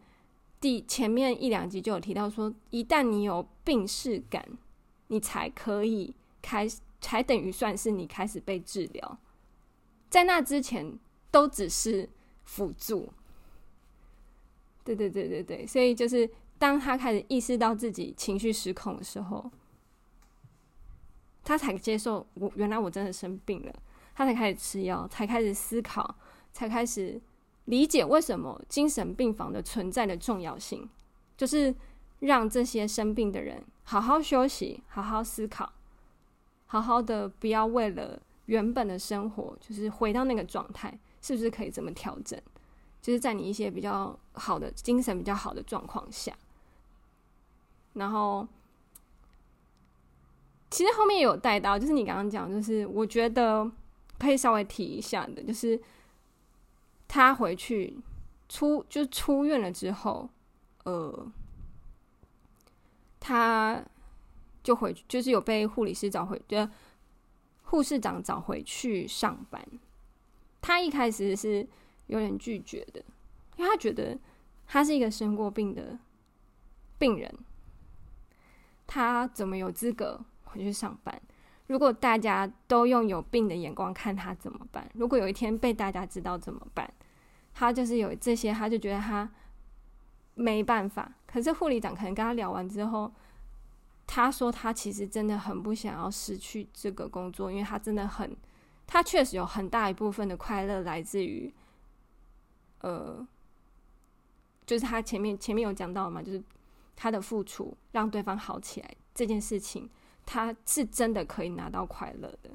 [0.62, 4.48] 第前面一两集就有提到说，一旦你有病识感，
[5.08, 9.18] 你才可以开始，才等于算是你开始被治疗。
[10.08, 11.00] 在那之前。
[11.32, 12.10] 都只是
[12.44, 13.12] 辅助，
[14.84, 19.52] 对对对对对，所以就是当他开始意识到自己情绪失控的时候，
[21.44, 23.74] 他才接受我原来我真的生病了，
[24.16, 26.16] 他才开始吃药，才开始思考，
[26.52, 27.22] 才开始
[27.66, 30.90] 理解为什么精神病房的存在的重要性，
[31.38, 31.74] 就是
[32.20, 35.72] 让这些生病的人好好休息，好好思考，
[36.66, 41.00] 好好的不要为了原本的生活，就是回到那个状态。
[41.22, 42.42] 是不是可以这么调整？
[43.02, 46.38] 就是在你一些比较好的精神比较好的状况下，
[47.94, 48.46] 然后
[50.70, 53.72] 其实后面有带到，就是你刚刚讲，就是我觉得
[54.18, 55.82] 可以稍微提一下的，就是
[57.08, 57.98] 他回去
[58.50, 60.30] 出就出院了之后，
[60.84, 61.32] 呃，
[63.18, 63.82] 他
[64.62, 66.68] 就回去，就是有被护理师找回，就
[67.64, 69.66] 护士长找回去上班。
[70.62, 71.66] 他一开始是
[72.08, 73.04] 有点拒绝的，
[73.56, 74.18] 因为他觉得
[74.68, 75.98] 他是一个生过病的
[76.98, 77.34] 病人，
[78.86, 81.22] 他怎么有资格回去上班？
[81.68, 84.90] 如果大家都用有病的眼光看他怎么办？
[84.96, 86.92] 如果有一天被大家知道怎么办？
[87.54, 89.32] 他就是有这些，他就觉得他
[90.36, 91.12] 没办法。
[91.26, 93.12] 可是护理长可能跟他聊完之后，
[94.08, 98.36] 他说他其实真的很不想要失去这个工作，因为他真的很。
[98.92, 101.54] 他确实有很大一部分的快乐来自于，
[102.82, 103.26] 呃，
[104.66, 106.44] 就是他前面前面有讲到嘛，就是
[106.96, 109.88] 他的付出让对方好起来这件事情，
[110.26, 112.50] 他是真的可以拿到快乐的，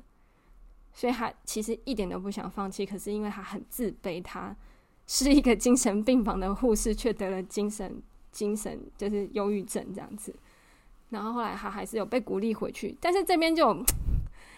[0.93, 2.85] 所以他其实一点都不想放弃。
[2.85, 4.57] 可是因为他很自卑，他
[5.07, 10.35] 是一个精神病房的护士，却得了精神精神就是忧郁症这样子。
[11.11, 13.85] 然后后来他还是有被鼓励回去，但是这边就。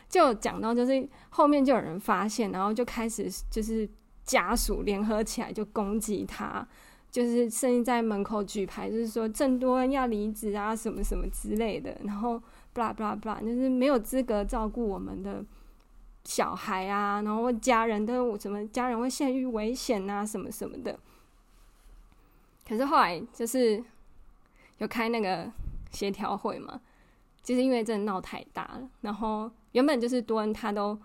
[0.09, 3.89] 就讲到，就是后面就有人发现，然后就开始就是
[4.25, 6.67] 家属联合起来就攻击他，
[7.11, 12.41] 就是甚至在门口举牌，就是说郑多恩要离职啊，什么什么之类的，然后
[12.75, 15.45] blah blah blah，就是没有资格照顾我们的
[16.25, 20.99] 小孩啊，然后家人都什么家人会陷于危险啊，什么什么的。
[22.69, 23.83] 可是后来就是
[24.79, 25.51] 有开那个
[25.93, 26.81] 协调会嘛，
[27.43, 30.99] 就是因为真的闹太大了，然后原本就是多恩他都。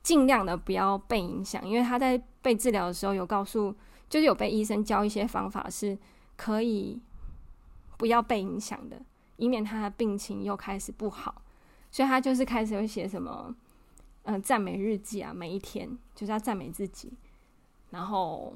[0.00, 3.74] 尽量的不要被影响，因为他在被治疗的时候有告诉，
[4.08, 5.98] 就是有被医生教一些方法，是
[6.34, 6.98] 可以
[7.98, 9.02] 不要被影响的，
[9.36, 11.42] 以免他的病情又开始不好。
[11.90, 13.54] 所以他就是开始会写什么，
[14.22, 17.12] 嗯、赞美日记啊，每一天就是要赞美自己，
[17.90, 18.54] 然后，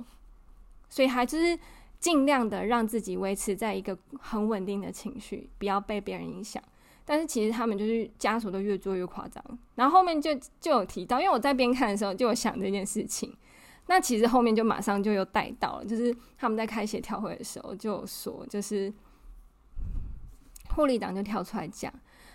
[0.89, 1.59] 所以还就是
[1.99, 6.63] 尽量的让自己维持在一个很稳定的情绪，不要被别人影响。
[7.05, 13.37] 但是其实他们就是家属都越做越夸张，然后后面就就有提到，因为我在边看的时候就有想这件事情，
[13.87, 18.93] 那其实后面就马上就有带到了，就是他们在开协调会的时候就有说，就是
[20.71, 21.93] 护理长就跳出来讲，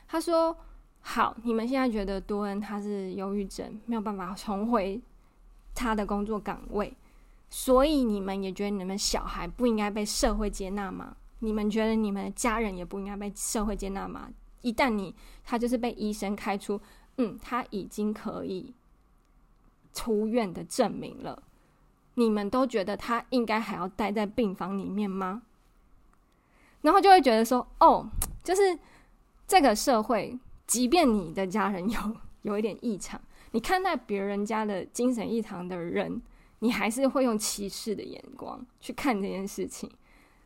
[0.07, 0.55] 他说
[0.99, 5.01] ：“好，你们现在觉得多恩他是忧郁症，没有办法重回
[5.73, 6.93] 他的工作岗位，
[7.49, 11.15] 所以你们也觉得你们小孩不应该被社会接纳吗？
[11.39, 14.29] 你们觉得你们的家人也不应该被社会接纳吗？”
[14.67, 16.81] 一旦你他就是被医生开出，
[17.15, 18.73] 嗯，他已经可以
[19.93, 21.41] 出院的证明了，
[22.15, 25.43] 你们都觉得他应该还要待在病房里面吗？
[26.81, 28.09] 然后就会觉得说，哦，
[28.43, 28.77] 就是
[29.47, 31.99] 这个社会，即便你的家人有
[32.43, 36.21] 有一点异常，你看待别人家的精神异常的人，
[36.59, 39.89] 你还是会用歧视的眼光去看这件事情。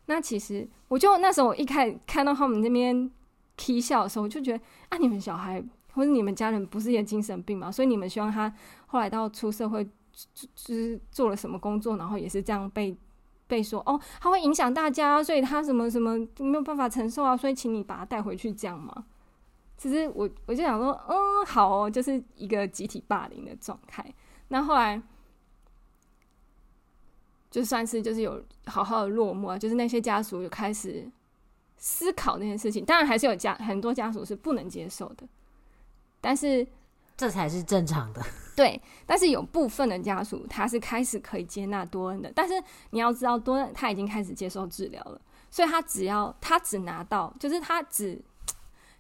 [0.05, 3.10] 那其实，我就那时候我一开始看到他们那边。
[3.62, 7.71] 啼笑的时候，我就觉得啊，你们小孩或者你们家人不是也精神病吗？
[7.71, 8.52] 所以你们希望他
[8.88, 9.88] 后来到出社会，
[10.56, 12.97] 就是做了什么工作，然后也是这样被
[13.45, 19.06] 被说哦，他会影响大家，所以他什么什么没有办法承受啊，所以请你把他带回去，这样吗？
[19.78, 24.04] 其实我我就想说，嗯，好哦，就是一个集体霸凌的状态。
[24.47, 25.00] 那后来
[27.52, 31.08] 就算是就是有好好的落幕啊，就是那些家属就开始。
[31.83, 35.27] 思考那件事情，当然还是有家很多家属是不能接受的，
[36.21, 36.65] 但是
[37.17, 38.21] 这才是正常的。
[38.55, 42.53] 对，但是有部分的家属他是开始可以接纳多恩的，但是
[42.91, 48.11] 你要知道多恩他已经开始接受治疗了，所以他只要他只拿到，就是他只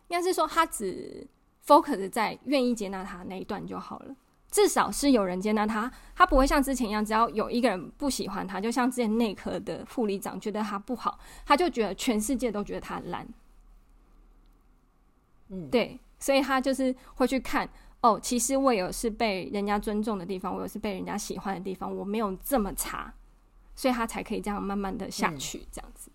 [0.07, 1.27] 应该是说他只
[1.63, 4.15] focus 在愿意接纳他那一段就好了。
[4.51, 13.25] 至少是有人接纳他，他不会像之前一样，只要有一个人不喜欢他，就像之前内科的护理长觉得他不好，他就觉得全世界都觉得他烂。
[15.47, 17.69] 嗯，对，所以他就是会去看
[18.01, 23.13] 哦，其实我有是被人家尊重的地方，我有是被人家喜欢的地方，我没有这么差，
[23.73, 26.11] 所以他才可以这样慢慢的下去，嗯、这样子。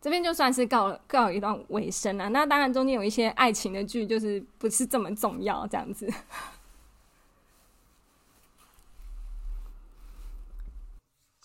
[0.00, 6.06] 这边就算是告了告一段尾声了，那当然中间有一些爱情的剧，就是不是这么重要，这样子。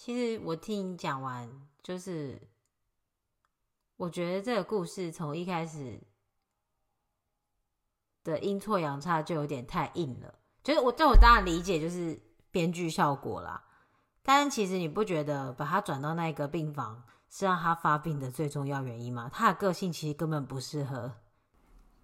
[0.10, 1.48] 其实我听你讲完，
[1.84, 2.42] 就是
[3.96, 6.02] 我觉得这个故事从一开始
[8.24, 10.34] 的阴错阳差就有点太硬了。
[10.64, 12.20] 就是我对我当然理解，就是
[12.50, 13.64] 编剧效果啦。
[14.24, 19.30] 但是其实你不觉得把他转到那个病房是让他发病的最重要原因吗？
[19.32, 21.18] 他的个性其实根本不适合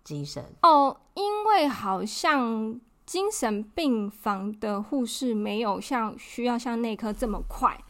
[0.04, 7.84] 精神哦，因为好像精神病房的护士没有像需要像内科这么快。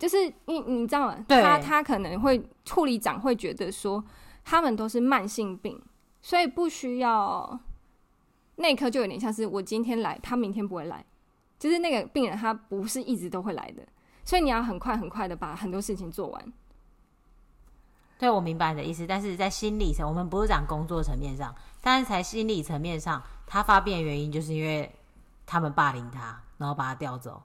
[0.00, 1.24] 就是你你知道吗？
[1.28, 4.02] 他他可能会护理长会觉得说，
[4.42, 5.78] 他们都是慢性病，
[6.22, 7.60] 所以不需要
[8.56, 11.04] 内科，就有点像是我今天来，他明天不会来，
[11.58, 13.86] 就是那个病人他不是一直都会来的，
[14.24, 16.52] 所以你要很快很快的把很多事情做完。
[18.18, 24.90] 对，我明白你的意思，但是在心理层，我们不是讲工作层面上，但是在心理层面上，他发病的原因就是因为
[25.44, 27.42] 他们霸凌他，然后把他调走。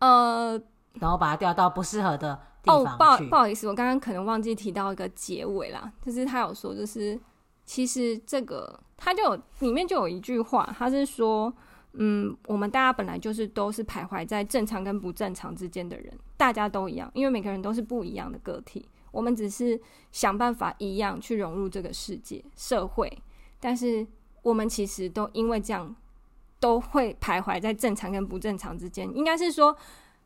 [0.00, 0.60] 呃。
[1.00, 2.82] 然后把它调到不适合的地方。
[2.82, 7.18] 哦，不好不好意思，我刚刚可能忘记提到一个结尾啦，就是他有说，就是
[7.64, 11.52] 其实这个他就有里面就有一句话，他是说，
[11.92, 19.80] 嗯，我们大家本来就是都是徘徊在正常跟不正常之间的人，大家都一样，因为每个人都是不一样的个体，我们只是
[20.12, 23.10] 想办法一样去融入这个世界社会，
[23.60, 24.06] 但是
[24.42, 25.94] 我们其实都因为这样
[26.60, 29.76] 都会徘徊在正常跟不正常之间，应该是说。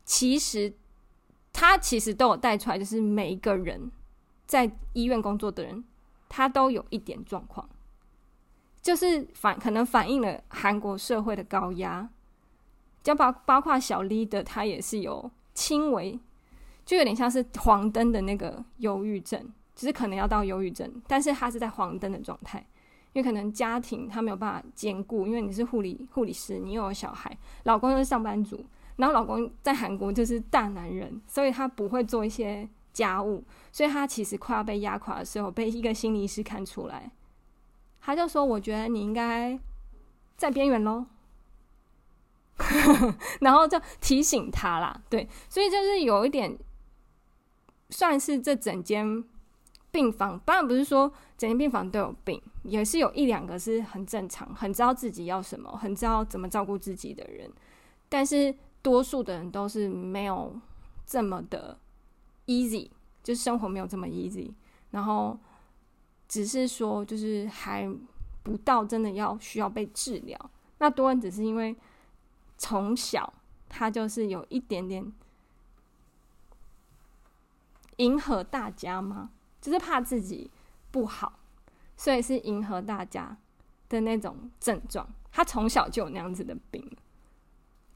[0.05, 0.75] 其实，
[1.53, 3.91] 他其实都有带出来，就是每一个人
[4.47, 5.85] 在医院工作的人，
[6.29, 7.69] 他都有一点状况，
[8.81, 12.09] 就是反可能反映了韩国社会的高压，
[13.03, 16.19] 就包包括小 leader，他也是有轻微，
[16.85, 22.67] 就有点像是黄灯的那个忧郁症，只是可能要到忧郁症，但是他是在黄灯的状态，
[23.13, 28.65] 因为可能家庭他没有办法兼顾，因为你是护理护理师，你又有小孩，老公又是上班族，
[28.97, 37.11] 然后老公在韩国就是大男人，所以他不会做一些家务，所以他其实快要被压垮的时候，被一个心理师看出来，
[38.01, 39.59] 他就说：“我觉得你应该
[40.37, 41.07] 在边缘喽。
[43.41, 46.57] ”然后就提醒他啦，对，所以就是有一点，
[47.91, 49.25] 算是这整间
[49.91, 57.51] 病房，当然不是说整间病房都有病，也是有一两个是很正常，很知道自己要什么，很知道怎么照顾自己的人，
[58.09, 60.61] 但是多数的人都是没有
[61.07, 61.79] 这么的
[62.47, 62.91] easy，
[63.23, 64.53] 就生活没有这么 easy，
[64.91, 65.39] 然后
[66.29, 67.89] 只是说就是还
[68.43, 71.75] 不到真的要需要被治疗，那多恩只是因为。
[72.59, 73.35] 从小
[73.69, 75.13] 他就是有一点点
[77.97, 79.33] 迎合大家吗？
[79.61, 80.49] 就是怕自己
[80.93, 81.41] 不好，
[81.97, 83.37] 所以是迎合大家
[83.89, 85.09] 的那种症状。
[85.33, 86.89] 他从小就有那样子的病。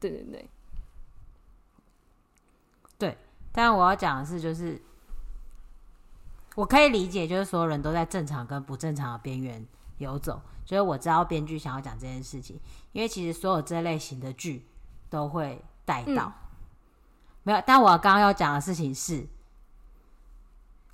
[0.01, 0.49] 对对对，
[2.97, 3.17] 对。
[3.57, 4.79] 但我要讲的是，就是
[6.53, 9.65] 我可以理解，就是所有人都在正常跟不正常的边缘
[9.97, 10.39] 游走。
[10.63, 12.59] 所以我知道编剧想要讲这件事情，
[12.91, 14.63] 因为其实所有这类型的剧
[15.09, 16.33] 都会带到，嗯、
[17.41, 17.63] 没有。
[17.65, 19.25] 但我刚刚要讲的事情是，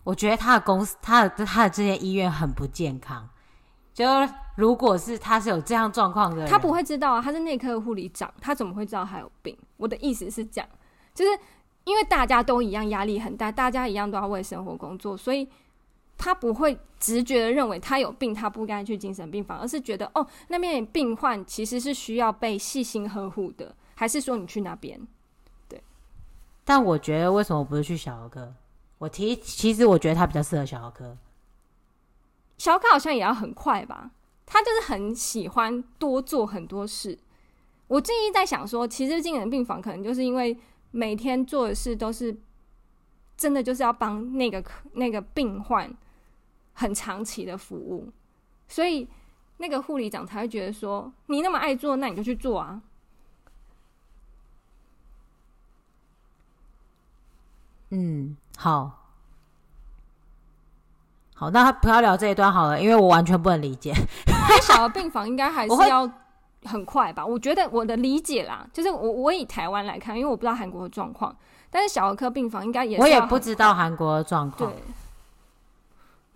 [0.06, 3.28] 我觉得他的公司，他的他的这些医院很不健康。
[3.94, 4.06] 就
[4.56, 9.58] 如果是他是有这样状况的，他不会知道啊，他是内科护理长，他怎么会知道他有病？
[9.76, 10.66] 我的意思是讲，
[11.14, 11.32] 就是
[11.86, 15.48] 因为大家都一样，压力很大，大家一样都要为生活工作，所以。
[16.16, 25.06] 他不会直觉的认为他有病，他不该去精神病房，而是觉得哦，那边病患其实是需要被细心呵护的，还是说你去那边？
[25.68, 25.82] 对。
[26.64, 28.54] 但我觉得为什么不是去小儿科？
[29.00, 31.18] 我提，其实我觉得他比较适合小儿科。
[32.60, 34.12] 小儿科好像也要很快吧？
[34.46, 37.18] 他就是很喜欢多做很多事。
[37.88, 40.58] 我最近在想说，其实精神病房可能就是因为
[40.94, 42.34] 每天做的事都是
[43.36, 44.64] 真的，就是要帮那个
[44.94, 45.94] 那个病患。
[46.76, 48.12] 很长期的服务，
[48.68, 49.08] 所以
[49.58, 52.82] 那个护理长才会觉得说：“你那么爱做，那你就去做啊。”
[57.94, 59.04] 嗯，好，
[61.36, 63.94] 好，那他不要聊这一段好了，因为我完全不能理解。
[64.26, 66.12] 太小的病房应该还是 要
[66.66, 67.26] 很快吧？
[67.26, 71.36] 我，觉得我的理解啦，就是我我以台湾来看，因为我不知道韩国的状况，
[71.70, 74.72] 但是小儿科病房应该也是，我也不知道韩国的状况。
[74.72, 74.84] 对。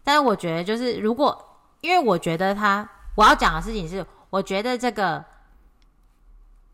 [0.04, 1.38] 但是我觉得，就是如果，
[1.82, 5.24] 因为我觉得他，我要讲的事情是，我觉得这个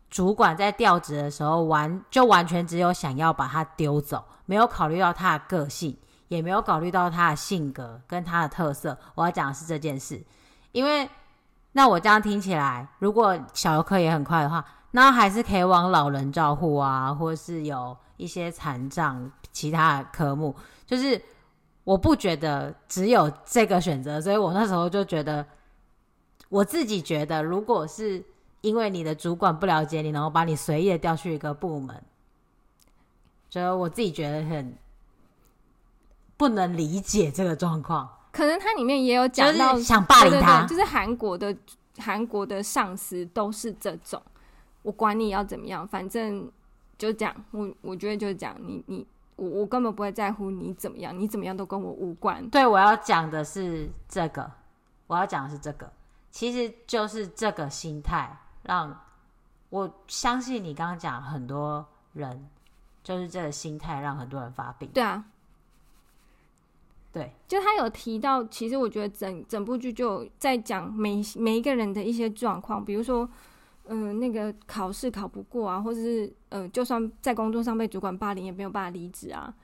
[0.08, 5.96] 主管在调职的时候，完就完全只有想要把他丢走，没有考虑到他的个性，
[6.28, 8.96] 也没有考虑到他的性格跟他的特色。
[9.16, 10.22] 我要讲的是这件事，
[10.70, 11.10] 因为
[11.74, 20.56] 那我这样听起来，如果小儿科也很快的话，那还是可以往老人照护啊，或是有一些残障其他的科目，
[20.86, 21.20] 就是。
[21.84, 25.44] 我不觉得只有这个选择，所以我那时候就觉得，
[26.48, 28.24] 我自己觉得，如果是
[28.62, 32.02] 因为你的主管不了解你，然后把你随意的调去一个部门，
[33.50, 34.74] 所以我自己觉得很
[36.38, 38.08] 不能理解这个状况。
[38.34, 41.56] 可能它里面也有讲到想霸凌他，就是韩国的
[41.98, 44.20] 韩国的上司都是这种，
[44.82, 46.50] 我管你要怎么样，反正
[46.98, 47.34] 就这样。
[47.52, 49.06] 我我觉得就是这样，你你。
[49.36, 52.48] 我我根本不会在乎你怎么样，你怎么样都跟我无关。
[52.50, 54.48] 对，我要讲的是这个，
[55.08, 55.92] 我要讲的是这个，
[56.30, 58.30] 其实就是这个心态，
[58.62, 58.96] 让
[59.70, 62.48] 我相信你刚刚讲很多人
[63.02, 64.88] 就是这个心态让很多人发病。
[64.94, 65.24] 对啊，
[67.14, 73.26] 对，就他有提到，其实我觉得整整部剧就在讲每每一个人的一些状况，比如说。
[73.86, 79.54] 嗯、那个考试考不过啊，或者是呃，就算在工作上被主管霸凌，也没有办法离职啊，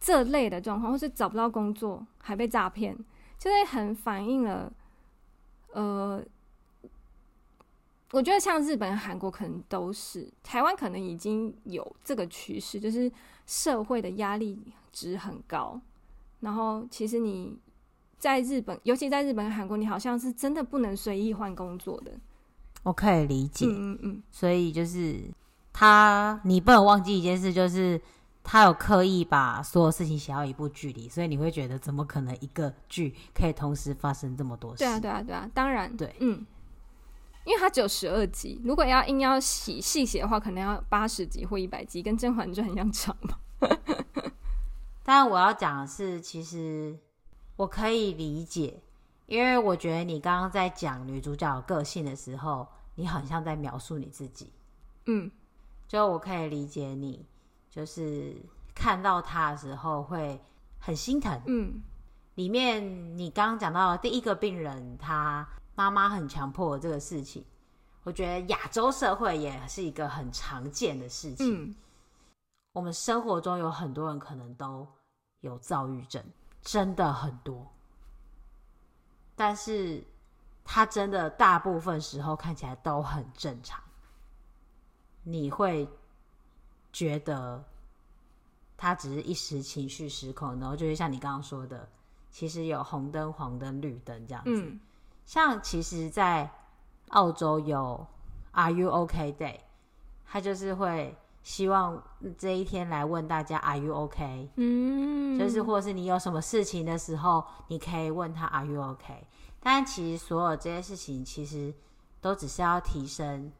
[0.00, 2.98] 这类的状况，或是找不到工作还被诈骗，
[3.38, 4.72] 就是很反映了。
[5.72, 6.20] 呃，
[8.10, 13.08] 我觉得像日本、韩国可能都是，台湾可能已经有这个趋势，就是
[13.46, 15.80] 社会的压力值很高。
[16.40, 17.58] 然后，其实你
[18.18, 22.12] 在日本，尤其在日本、韩国，你好像是真的不能随意换工作的。
[22.84, 25.20] 我可以理解，嗯嗯嗯，所以就是
[25.72, 28.00] 他，你不能忘记一件事，就是
[28.44, 34.78] 他有刻意把所有事情写到一部剧里，所以你会觉得怎么可能一个剧可以同时发生这么多事？
[34.78, 36.46] 对啊，对啊，对啊，当然，对，嗯，
[37.44, 43.36] 因为它只有十二集，如果要硬要洗细写的话，可能要八十集或一百集，跟《甄嬛传》一样长嘛。
[45.08, 46.94] 但我要讲的是，其实
[47.56, 48.78] 我可以理解，
[49.24, 54.52] 因为我觉得你刚刚在讲女主角的个性的时候，你很像在描述你自己。
[55.06, 55.30] 嗯，
[55.86, 57.24] 就我可以理解你，
[57.70, 58.36] 就是
[58.74, 60.38] 看到她的时候会
[60.78, 61.40] 很心疼。
[61.46, 61.80] 嗯，
[62.34, 67.42] 里面你刚刚讲到第一个病人，他妈妈很强迫这个事情，
[68.02, 71.64] 我觉得亚洲社会也是一个很常见的事情。
[71.64, 71.74] 嗯，
[72.74, 74.86] 我们生活中有很多人可能都
[75.40, 76.22] 有躁郁症，
[76.62, 77.66] 真的很多，
[79.36, 80.04] 但是
[80.64, 83.82] 他真的大部分时候看起来都很正常。
[85.22, 85.88] 你会
[86.92, 87.64] 觉得
[88.76, 91.88] 他只是一时情绪失控，然后就是像你刚刚说的，
[92.30, 94.50] 其实有红灯、黄灯、绿灯这样子。
[94.50, 94.80] 嗯，
[95.26, 96.50] 像其实，在
[97.08, 98.06] 澳洲有
[98.52, 99.60] Are you OK Day，
[100.26, 101.16] 他就是会
[101.48, 102.02] 希望
[102.36, 104.50] 这一天来问大家 Are you OK？
[104.56, 109.26] 嗯，就是或是你有什么事情的时候，你可以问他 Are you OK？
[109.58, 111.74] 但其实所有这些事情，其实
[112.20, 113.50] 都只是要提升。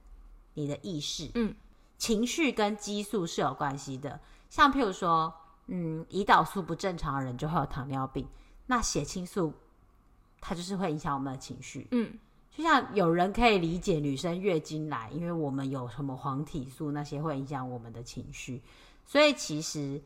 [0.52, 1.54] 你的意识，嗯，
[1.96, 4.20] 情绪跟激素是有关系的。
[4.50, 5.32] 像譬如说，
[5.68, 8.28] 嗯，胰岛素不正常的人就会有糖尿病，
[8.66, 9.54] 那血清素
[10.42, 12.18] 它就是会影响我们的情绪，嗯，
[12.58, 18.60] 就像有人可以理解女生月经来，因为我们有什么黄体素那些会影响我们的情绪，
[19.06, 20.02] 所以其实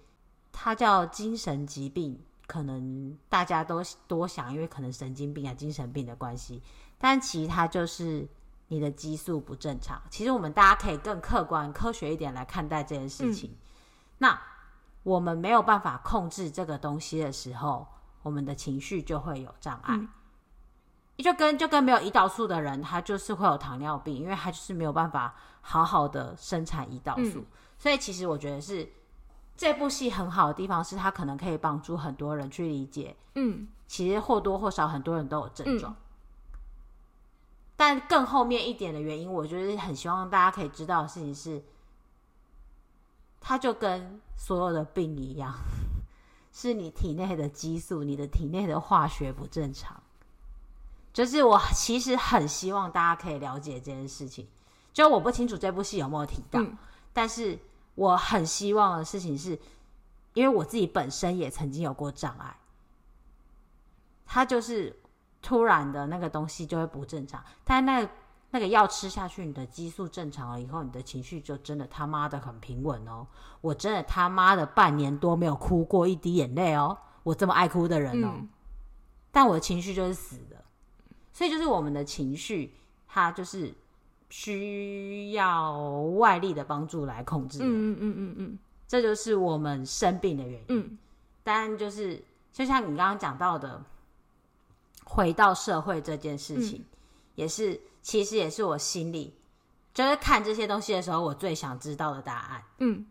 [0.53, 6.63] 它叫精神疾病，可能大家都多想，因为可能神经病啊、精神病的关系，
[6.99, 8.29] 但其实它就是。
[8.69, 13.51] 你的激素不正常，其实我们大家可以更客观、科学一点来看待这件事情。
[13.51, 13.57] 嗯、
[14.17, 14.43] 那
[15.03, 17.87] 我们没有办法控制这个东西的时候，
[18.23, 19.95] 我们的情绪就会有障碍。
[19.95, 20.09] 嗯、
[21.23, 27.39] 就跟就跟没有胰岛素的人，他就是会有糖尿病，因为他就是没有办法好好的生产胰岛素。
[27.39, 27.47] 嗯、
[27.79, 28.89] 所以其实我觉得是
[29.57, 33.17] 这部戏很好的地方，是他可能可以帮助很多人去理解。
[33.37, 35.93] 嗯，其实或多或少很多人都有症状。
[35.93, 35.97] 嗯
[37.75, 41.61] 但更后面一点的原因，我就是很希望大家可以知道的事情是，
[43.41, 45.53] 它就跟所有的病一样，
[46.53, 50.01] 是你体内的激素、你的体内的化学不正常。
[51.13, 54.49] 就是我其实很希望大家可以了解这件事情。
[54.93, 56.77] 就我不清楚这部戏有没有提到，嗯、
[57.13, 57.59] 但是
[57.95, 59.59] 我很希望的事情是，
[60.35, 62.57] 因为我自己本身也曾经有过障碍，
[64.27, 64.99] 它就是。
[65.45, 68.09] 突然的那个东西就会不正常，但那个、
[68.53, 73.27] 那个药吃下去，你的激素正常了以后，你的情绪就真的他妈的很平稳哦。
[73.61, 78.49] 我真的他妈的半年多没有哭过一滴眼泪哦，我这么爱哭的人哦，嗯、
[79.33, 80.52] 但我的情绪就是死的，
[81.33, 82.73] 所以就是我们的情绪，
[83.09, 83.73] 它就是
[84.31, 85.81] 需要
[86.19, 87.65] 外力的帮助来控制嗯。
[87.65, 90.67] 嗯嗯嗯嗯，这就是我们生病的原因。
[90.69, 90.99] 嗯，
[91.43, 92.23] 但就是
[92.53, 93.83] 就像你刚刚讲到的。
[95.05, 96.85] 回到社会这件事情，嗯、
[97.35, 99.35] 也是其实也是我心里
[99.93, 102.63] 就是看这些东西的时候，我最想知道的答案。
[102.79, 103.05] 嗯，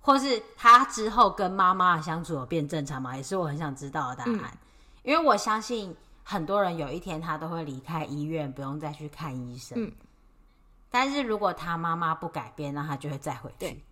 [0.00, 3.14] 或是他之后跟妈妈的相处有变正常吗？
[3.14, 4.50] 也是我很想知道的答案。
[4.54, 4.58] 嗯、
[5.02, 9.76] 因为我相信很多人有一天他都会离开医院，不用再去看医生。
[9.82, 9.92] 嗯，
[10.90, 13.56] 但是如果他妈妈不改变，那他就会再回去。
[13.58, 13.84] 对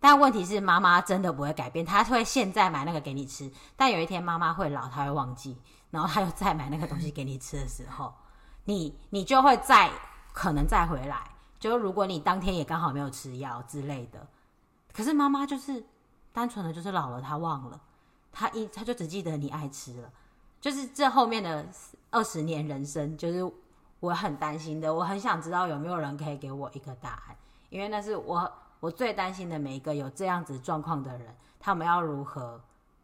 [0.00, 5.56] 但问题是，妈妈真的不会改变，她会现在买那个给你吃，但有一天妈妈会老，她会忘记。
[5.90, 8.12] 然后她又再买那个东西给你吃的时候，
[8.66, 9.90] 你你就会再
[10.34, 11.30] 可能再回来。
[11.58, 14.28] 就如果你当天也刚好没有吃药之类的，
[14.92, 15.82] 可是妈妈就是
[16.34, 17.80] 单纯的，就是老了，她忘了，
[18.30, 20.12] 她一她就只记得你爱吃了。
[20.64, 21.68] 就是这后面的
[22.10, 23.52] 二十年人生，就是
[24.00, 24.94] 我很担心的。
[24.94, 27.36] 我很想知道有没有人可以给我一个答案，
[27.68, 28.50] 因为那是我
[28.80, 32.58] 我最担心的每一个有这样子状况的人，他们要如何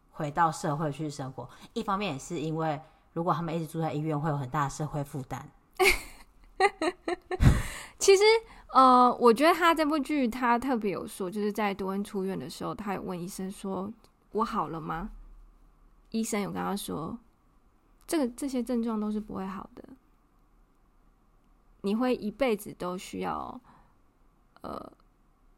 [0.09, 2.81] 回到社会去生活，一方面也是因为，
[3.13, 5.47] 如果他们一直住在医院，会有很大的社会负担。
[7.99, 8.23] 其实，
[8.73, 13.93] 呃，我觉得他这部剧他特别有说，就是在多恩出院的时候，他有问医生说
[14.33, 15.11] ：“我好了吗？”
[16.09, 17.15] 医生有跟他说
[18.11, 19.83] ：“这个这些症状都是不会好的，
[21.79, 23.61] 你会一辈子都需要，
[24.59, 24.91] 呃，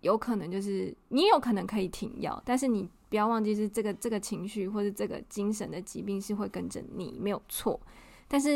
[0.02, 7.80] 有可能就是你有可能可以停药，但是你。”不要忘记，是这个这个情绪或者这个精神的疾病是会跟着你，没有错。
[8.28, 8.56] 但是，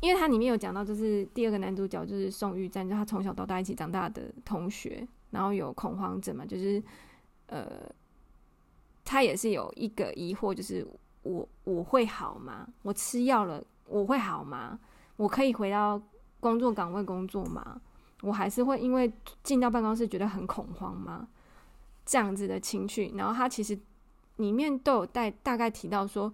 [0.00, 6.80] 因为它里面有讲到，就是第二个男主角就是宋玉战，就他从小到大一起长大的同学，然后有恐慌症嘛，就是
[7.48, 7.82] 呃，
[9.04, 10.86] 他也是有一个疑惑，就是
[11.22, 12.66] 我我会好吗？
[12.82, 14.78] 我吃药了我会好吗？
[15.16, 16.00] 我可以回到
[16.38, 17.80] 工作岗位工作吗？
[18.22, 19.12] 我还是会因为
[19.42, 21.28] 进到办公室觉得很恐慌吗？
[22.04, 23.78] 这样子的情绪，然后他其实
[24.36, 26.32] 里面都有带大概提到说，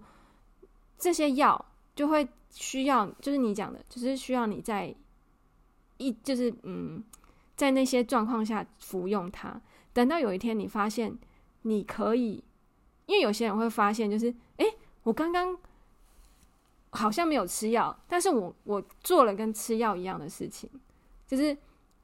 [0.97, 1.65] 这些药
[1.95, 4.95] 就会需要，就是你讲的，就是需要你在
[5.97, 7.03] 一就是嗯，
[7.55, 9.61] 在那些状况下服用它，
[9.93, 11.17] 等到有一天你发现
[11.63, 12.43] 你可以，
[13.05, 14.33] 因为有些人会发现就是，
[15.07, 15.57] 我刚刚
[16.89, 20.69] 好像没有吃药，但是我我做了跟吃药一样的事情，
[21.25, 21.57] 就是。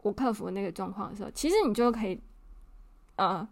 [0.03, 2.21] 我克服那个状况的时候，其实你就可以，
[3.15, 3.47] 呃，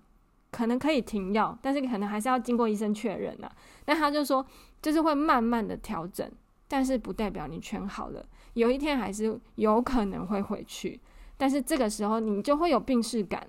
[0.52, 3.49] 可能可以停药，但是可能还是要经过医生确认呐。
[3.86, 4.45] 但他就说，
[4.82, 6.30] 就是会慢慢的调整，
[6.68, 8.26] 但是不代表你全好了，
[8.56, 10.99] 有一天还是有可能会回去。
[11.38, 13.47] 但是这个时候你就会有病识感，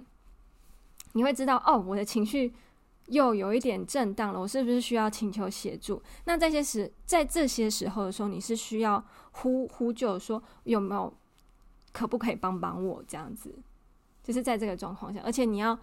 [1.15, 2.55] 你会知道哦，我的情绪
[3.13, 6.03] 又有一点震荡了，我是不是需要请求协助？
[6.25, 11.13] 那这些时，在这些时候的时候，你是需要呼呼救，说有没有？
[11.93, 13.05] 可不可以帮帮我？
[13.07, 13.55] 这样子，
[14.23, 15.79] 就是在这个状况下，而且你要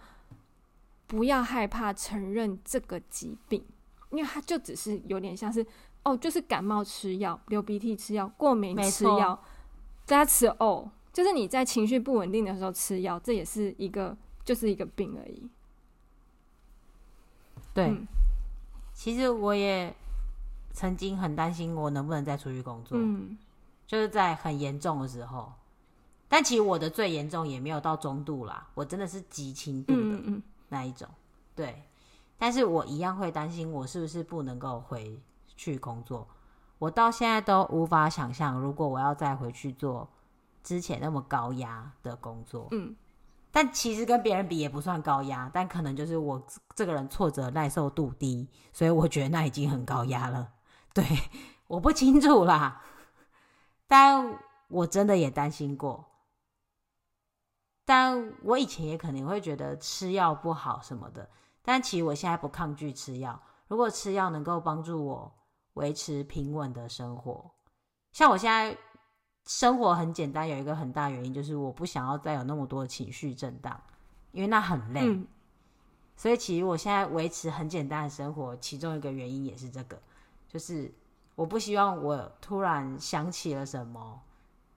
[1.06, 3.64] 不要害怕承认这个疾病？
[4.10, 5.64] 因为它就只是有点像是
[6.02, 9.40] 哦，就是感冒吃药、流鼻涕吃药、过敏吃药，
[10.04, 15.48] 加吃哦，就是你在情绪不稳定的时候吃药，这也是一个就是一个病而已。
[17.80, 18.06] 对，嗯、
[18.92, 19.94] 其实我也
[20.72, 23.36] 曾经很担心我能不能再出去工作，嗯，
[23.86, 25.52] 就是在很严重的时候。
[26.28, 31.08] 但其实我的最严重也没有到中度啦，我真的是极轻度的那一种。
[31.10, 31.18] 嗯嗯
[31.56, 31.82] 对，
[32.38, 35.20] 但是我一样会担心我是不是不能够回
[35.56, 36.26] 去工作。
[36.78, 40.08] 我到现在都无法想象，如果我要再回去做
[40.62, 42.68] 之前那么高压的工作。
[42.70, 42.94] 嗯，
[43.52, 50.52] 但其实跟别人比也不算高压，但可能就是我这个人挫折耐受度低，所以我觉得那已经很高压了。
[50.94, 51.04] 对，
[51.66, 52.82] 我不清楚啦，
[53.86, 54.38] 但
[54.68, 56.06] 我真的也担心过。
[57.84, 61.28] 但我以前也可能会觉得吃药不好什么的，
[61.62, 63.42] 但其实我现在不抗拒吃药。
[63.66, 65.32] 如果吃药能够帮助我
[65.74, 67.50] 维持平稳的生活，
[68.12, 68.76] 像我现在
[69.50, 73.80] 生活很简单，有一个很大原因就是我不想要再有那么多的情绪震荡，
[74.30, 75.00] 因为那很累。
[75.02, 75.26] 嗯。
[76.16, 80.00] 所以其实我现在维持很简单的生活，其中一个原因也是这个，
[80.46, 80.94] 就是
[81.34, 84.20] 我不希望我突然想起了什么。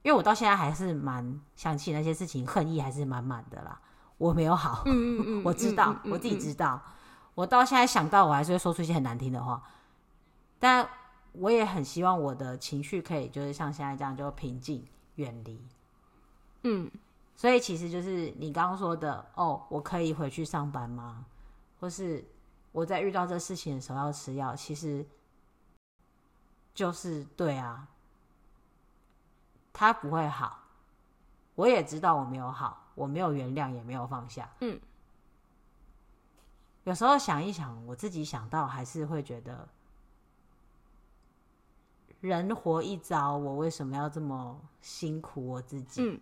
[0.02, 3.80] 因为我到现在还是蛮想起那些事情，恨意还是满满的啦。
[4.18, 6.82] 我没有好，嗯嗯嗯、 我知道，我自己知道。
[7.36, 9.62] 我到现在想到，我还是会说出一些很难听的话。
[10.58, 10.88] 但
[11.34, 15.60] 我也很希望我的情绪可以就是像现在这样，就平静、远离。
[16.62, 16.90] 嗯，
[17.36, 21.26] 所以其实就是你刚刚说的哦，我可以回去上班吗？
[21.80, 22.24] 或是
[22.72, 24.56] 我在遇到这事情的时候要吃药？
[24.56, 25.04] 其实
[26.72, 27.88] 就是对啊。
[29.76, 30.60] 他不会好，
[31.56, 34.48] 我也知道我没有好，我没有原谅，也没有放下。
[34.60, 34.80] 嗯，
[36.84, 39.68] 有时候想一想，我自己想到还是会觉得，
[42.28, 46.02] 人活一遭，我为什么要这么辛苦我自己？
[46.02, 46.20] 嗯，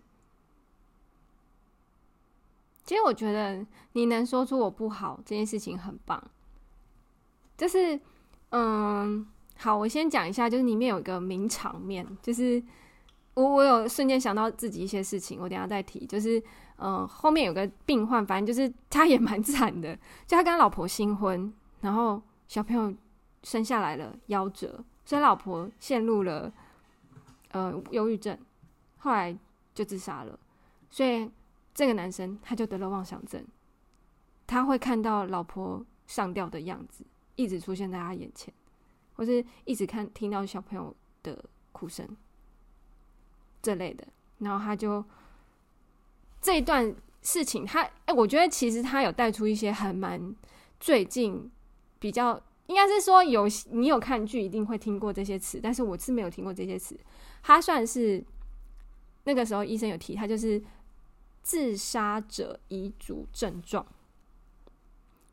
[2.85, 6.23] 其实我觉得你能说出我不好这件事情很棒，
[7.57, 8.01] 就是
[8.51, 9.27] 嗯，
[9.57, 12.63] 好，我先讲一下，就是里面有一个名场面，就是。
[13.35, 16.05] 我我有瞬间想到自己一些事情，我等下再提。
[16.05, 16.39] 就是，
[16.77, 19.97] 嗯、后面有个病患，反正就是他也蛮惨的，
[20.27, 21.51] 就他跟他老婆新婚，
[21.81, 22.95] 然后小朋友
[23.43, 26.53] 生下来了夭折，所以老婆陷入了
[27.51, 28.39] 呃忧郁症，
[28.99, 29.37] 后来
[29.75, 30.39] 就自杀了。
[30.91, 31.31] 所以
[31.75, 33.45] 这个男生他就得了妄想症，
[34.47, 37.05] 他会看到老婆上吊的样子，
[37.37, 38.53] 一直出现在他眼前，
[39.15, 42.07] 或是一直看听到小朋友的哭声。
[43.63, 44.05] 这类的，
[44.39, 45.05] 然后他就
[46.41, 50.35] 这一段事情他，哎，我觉得其实他有带出一些还蛮
[50.81, 51.49] 最近
[52.01, 56.99] 比较，应该是说有你有看剧一定会听过这些词，但是我是没有听过这些词。
[57.43, 58.25] 他算是
[59.25, 60.63] 那个时候医生有提，他就是
[61.43, 63.85] 自杀者遗嘱症状，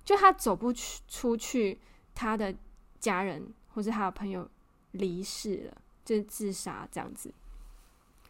[0.03, 0.73] 就他走不
[1.07, 1.79] 出去，
[2.15, 2.53] 他的
[2.99, 4.49] 家人或是他的朋友
[4.91, 7.33] 离世了，就是自杀这样子。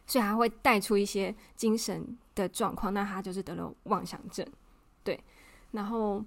[0.06, 4.46] 所以还会带出一些精神的状况，那他就是得了妄想症，
[5.04, 5.18] 对。
[5.70, 6.24] 然后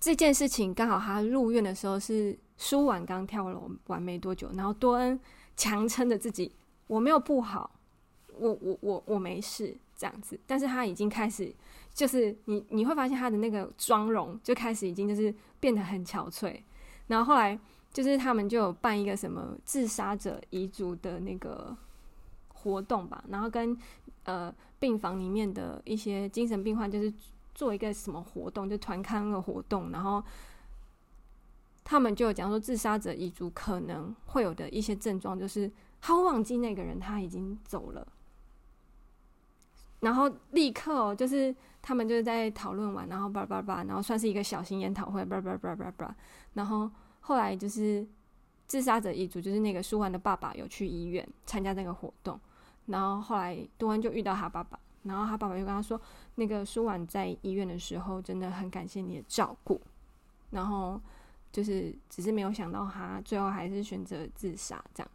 [0.00, 5.18] 这件事情刚好他入院的时候是输完刚跳楼完没多久，然后多恩
[5.56, 6.52] 强撑着自己，
[6.86, 7.70] 我没有不好，
[8.36, 11.54] 我我我我没事这样子，但是他已经开始
[11.92, 16.60] 就是你你会发现他的那个妆容就开始已经就是变得很憔悴，
[17.06, 17.58] 然后后来
[17.92, 21.76] 就是他们就有办一个什么自杀者遗嘱的那个。
[22.60, 23.78] 活动吧，然后跟
[24.24, 27.10] 呃病房里面的一些精神病患就是
[27.58, 30.22] 做一个什么活动，就团康的活动，然后
[31.82, 35.68] 他们就讲说自杀者遗族可能会有的一些症状，就是
[36.00, 38.06] 他忘记那个人他已经走了，
[39.98, 41.52] 然后立刻哦，就是
[41.82, 46.14] 他们就是在讨论完，然后叭叭叭，然后算是一个小型研讨会，叭叭叭叭叭，
[46.54, 46.88] 然后
[47.18, 48.06] 后来就是。
[48.68, 52.38] 自杀者遗族就是那个舒婉的爸爸有去医院参加那个活动，
[52.84, 54.78] 然后后来多安就遇到他爸爸，
[55.08, 56.00] 然后他爸爸就跟他说，
[56.36, 59.80] 那个舒婉在医院的时候真的很感谢你的照顾，
[60.50, 61.00] 然后
[61.50, 65.10] 就是只是没有想到他最后还是选择自杀这样，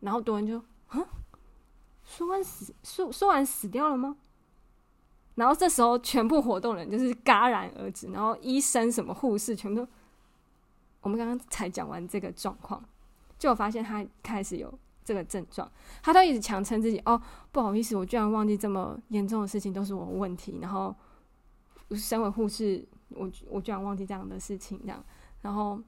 [0.00, 0.58] 然后多安就，
[0.88, 1.00] 啊，
[2.04, 4.16] 舒婉死，舒舒婉死掉了吗？
[5.36, 9.86] 然后这时候全部活动人就是戛然而止，然后医生什么护士全都。
[11.02, 12.84] 我们刚刚才讲完这个状况，
[13.38, 15.70] 就我发现他开始有这个症状，
[16.02, 17.18] 他都一直强撑自己哦，
[17.52, 20.94] 不好意思，我居然忘记这么严重的事情都是我问题，然后
[21.92, 25.04] 身为护士，我我居然忘记这样的事情，这样，
[25.42, 25.80] 然后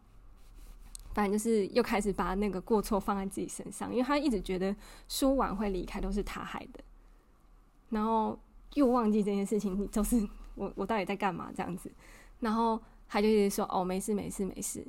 [1.15, 4.75] 反正就是又开始把那个过错放在自己身上，因为他一直觉得
[5.09, 6.83] 舒婉会离开都是他害的，
[7.91, 8.39] 然后
[8.75, 11.93] 又忘记这件事情，你就是我我到底在干嘛这样子，
[12.41, 14.85] 然后他就一直说哦，没事没事没事。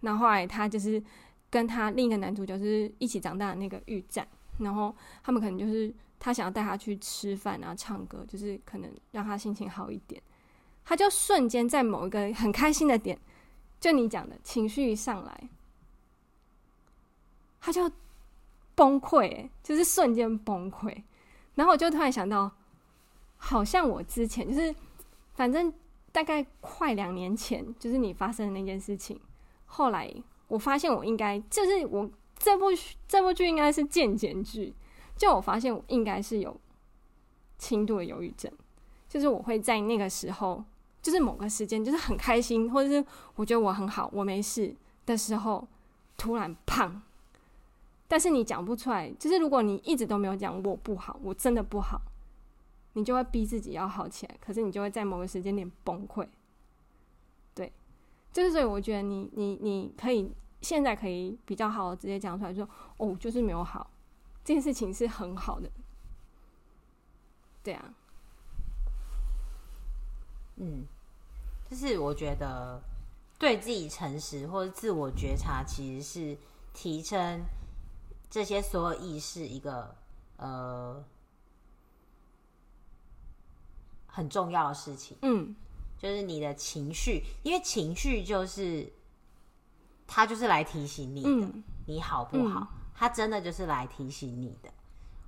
[0.00, 1.02] 那后，后来他就是
[1.50, 4.26] 跟他另一个男主角是一起长大的那个玉战，
[4.58, 10.22] 然后他们可能就是他想要带他去吃饭啊、唱歌，就是可能让他心情好一点。
[10.84, 13.18] 他就瞬间在某一个很开心的点，
[13.78, 15.48] 就你讲的情绪一上来，
[17.60, 17.90] 他就
[18.74, 21.02] 崩溃，就是瞬间崩溃。
[21.56, 22.50] 然后我就突然想到，
[23.36, 24.74] 好像我之前就是，
[25.34, 25.70] 反正
[26.10, 29.20] 大概快两年前，就是你发生的那件事情。
[29.66, 30.10] 后来
[30.46, 32.66] 我发现我应该就是我这部
[33.06, 34.74] 这部剧应该是渐减剧，
[35.16, 36.58] 就我发现我应该是有
[37.58, 38.50] 轻度的忧郁症，
[39.08, 40.64] 就是我会在那个时候，
[41.02, 44.74] 就是某个时间，就是很开心，或者是我觉得我很好，我没事
[45.04, 45.66] 的时候，
[46.16, 47.02] 突然胖，
[48.06, 52.00] 但是你讲不出来，就是如果你一直都没有讲我不好，我真的不好，
[52.92, 56.26] 你就会逼自己要好起来，可是你就会在某个时间点崩溃。
[57.54, 57.72] 对
[58.32, 60.30] 就是所以，我觉得你你你可以
[60.60, 63.90] 现在可以比较好直接讲出来说，哦，就是没有好，
[64.44, 65.70] 这件事情是很好的，
[67.62, 67.94] 对啊，
[70.56, 70.84] 嗯，
[71.70, 72.82] 就是我觉得
[73.38, 76.38] 对自己诚实或者自我觉察，其实是
[76.74, 77.44] 提升
[78.28, 79.96] 这些所有意识一个
[80.36, 81.04] 呃
[84.06, 85.54] 很重要的事情，嗯。
[86.00, 88.88] 就是你的情绪，因为情绪就是，
[90.08, 92.66] 它就是来提醒你的，嗯、你好不好？
[92.94, 94.68] 它、嗯、真的就是来提醒你的，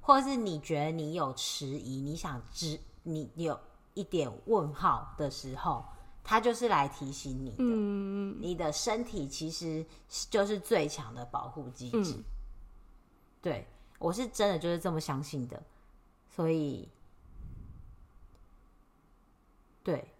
[0.01, 3.61] 或者是你觉得你有迟疑，你想知你有
[3.93, 5.85] 一点问号的时候，
[6.25, 7.57] 他就是来提醒你的。
[7.59, 9.85] 嗯、你的身体其实
[10.31, 12.15] 就是最强的保护机制。
[12.17, 12.25] 嗯、
[13.43, 13.69] 对，
[13.99, 15.63] 我是真的就是这么相信的，
[16.35, 16.89] 所以，
[19.83, 20.11] 对。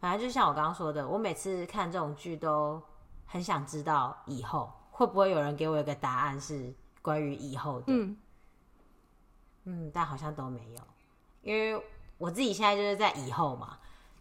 [0.00, 2.82] 反正就像我刚刚说的，我每次看这种剧都
[3.32, 6.70] 很想知道以后会不会有人给我一个答案是
[7.00, 7.86] 关于以后的。
[7.86, 8.14] 嗯，
[9.64, 10.80] 嗯，但好像都没有，
[11.40, 11.82] 因为
[12.18, 13.78] 我自己现在就是在以后嘛，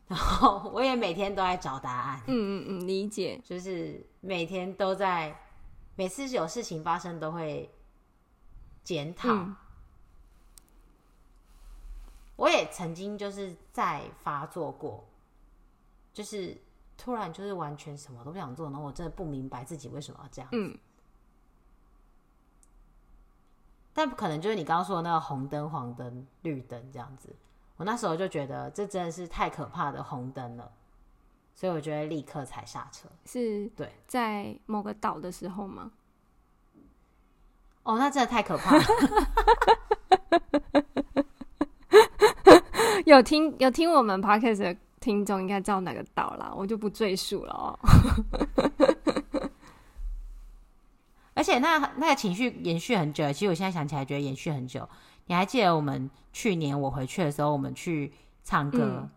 [0.07, 2.21] 然后我也每天都在找答案。
[2.27, 5.37] 嗯嗯嗯，理解，就是每天都在，
[5.97, 7.69] 每次有事情发生都会
[8.81, 9.27] 检讨。
[9.27, 9.53] 嗯，
[12.37, 15.05] 我也曾经就是在发作过。
[16.13, 16.57] 就是
[17.03, 20.57] 突然就是完全什么都不想做，然后我真的不明白自己为什么要这样子。
[20.57, 20.77] 嗯。
[23.91, 27.35] 但不可能就是你刚刚说的那个红灯、黄灯、绿灯这样子。
[27.77, 30.71] 我那时候就觉得这真的是太可怕的红灯了，
[31.55, 33.09] 所以我觉得立刻踩刹车。
[33.25, 35.91] 是对，在某个岛的时候吗？
[37.81, 38.83] 哦，那真的太可怕了。
[43.07, 44.77] 有听有听我们 podcast 的。
[45.01, 47.77] 听众应该知道哪个岛啦，我就不赘述了哦。
[51.33, 54.87] 而且那那个情绪延续很久，其实我现在想起来觉得延续很久。
[55.25, 59.09] 你还记得我们去年我回去的时候，我们去唱歌，嗯、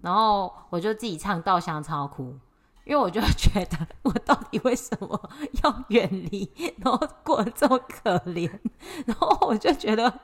[0.00, 2.38] 然后我就自己唱《稻香》超哭，
[2.84, 5.30] 因为我就觉得我到底为什么
[5.62, 8.50] 要远离，然后过得这么可怜，
[9.04, 10.20] 然后我就觉得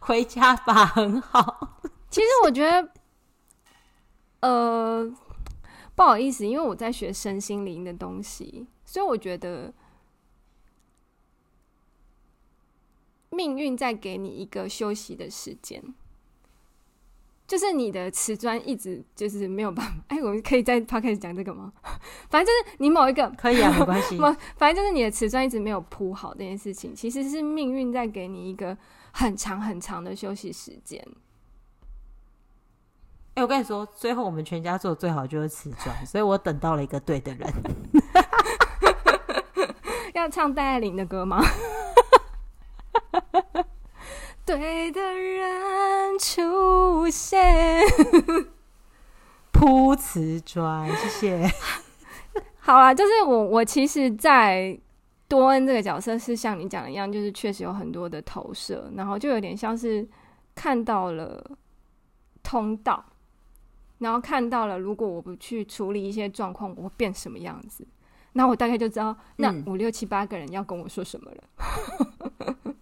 [0.00, 1.78] 回家吧很好。
[2.10, 2.88] 其实我觉得。
[4.42, 5.12] 呃，
[5.96, 9.72] 不好意思，因为我在学身心灵的东西，所以我觉得
[13.30, 15.82] 命运在给你一个休息的时间。
[17.44, 21.70] 就是你的瓷砖一直就是没有办法，哎、欸，我们可以在 podcast 讲这个吗？
[22.30, 24.16] 反正就是你某一个可以啊，没关系。
[24.56, 28.74] 反正就是你的瓷砖一直没有铺好这件事情，其实是命运在给你一个
[29.12, 31.06] 很长很长的休息时间。
[33.34, 37.50] 哎、欸，我跟你说，最后我们全家做的最好就是瓷砖，所以我等到了一个对的人。
[40.14, 41.42] 要唱戴爱玲的歌吗？
[44.44, 47.80] 对的人出现，
[49.50, 51.50] 铺瓷砖，谢谢。
[52.58, 54.78] 好啊，就是我，我其实，在
[55.26, 60.06] 多恩这个角色是像你讲的一样，就是确实有很多的投射，然后就有点像是
[60.54, 61.42] 看到了
[62.42, 63.02] 通道，
[64.02, 67.86] 然后看到了如果我不去处理一些状况，我会变什么样子，
[68.32, 71.44] 那我大概就知道那五六七八个人要跟我说什么了。
[72.64, 72.74] 嗯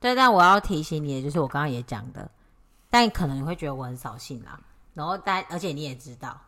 [0.00, 2.30] 对，但我要提醒你的就是我刚刚也讲的，
[2.88, 4.58] 但可能你会觉得我很扫兴啦。
[4.94, 6.40] 然后但而且你也知道，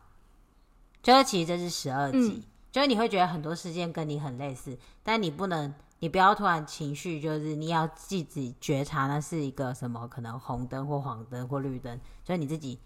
[1.03, 2.43] 就是其实这是十二集，嗯、
[2.73, 12.77] 就是你会觉得很多事件跟你很类似，但你不能，你不要突然情绪，就是你要自己觉察那是一个什么可能红灯或黄灯或绿灯，所以你自己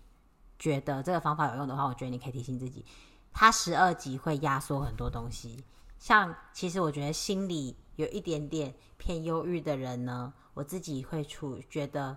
[0.58, 2.84] 觉得这个方法有用的话，我觉得你可以提醒自己，
[3.32, 5.64] 它十二级会压缩很多东西。
[5.98, 10.34] 像其实我觉得心里有一点点偏忧郁的人呢。
[10.52, 12.16] 我自己会处觉得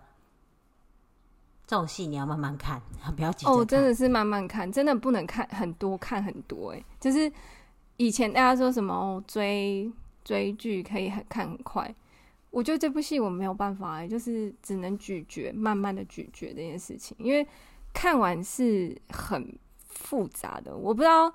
[1.65, 2.81] 这种戏你要慢慢看，
[3.15, 3.45] 不要急。
[3.45, 6.71] 哦，真的是慢慢看，真的不能看很多，看很多。
[6.71, 7.31] 哎，就是
[7.95, 9.89] 以前大家说什么哦，追
[10.29, 11.95] 追剧可以很看很快，
[12.51, 17.47] 我觉得这部戏我没有办法，就是只能咀嚼，慢慢的咀嚼这件事情，因为
[17.91, 19.57] 看完是很
[19.87, 20.77] 复杂的。
[20.77, 21.33] 我不知道，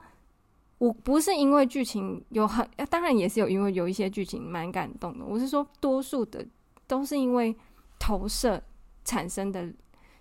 [0.78, 5.24] 我不是因为剧情有很，当然也是有，因为有一些剧情蛮感动的。
[5.24, 6.46] 我是说，多数的。
[6.86, 7.56] 都是因为
[7.98, 8.62] 投射
[9.06, 9.72] 产生的，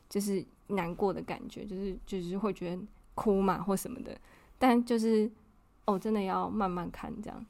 [0.08, 2.82] 就是难过的感觉，就是就是会觉得
[3.16, 4.18] 哭嘛或什么的。
[4.58, 5.30] 但就是
[5.84, 7.46] 哦，真的要慢慢看这样。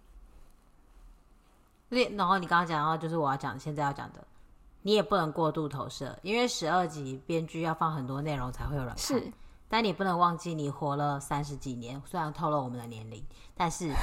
[2.15, 4.25] 然后你刚刚讲到，就是我要讲现在要讲的，
[4.81, 8.97] 你也不能过度投射，因为十二集编剧要放很多内容才会有人看。
[8.97, 9.31] 是，
[9.69, 13.23] 但你不能忘记你活了三十几年，虽然透露我们的年龄，
[13.55, 13.91] 但是。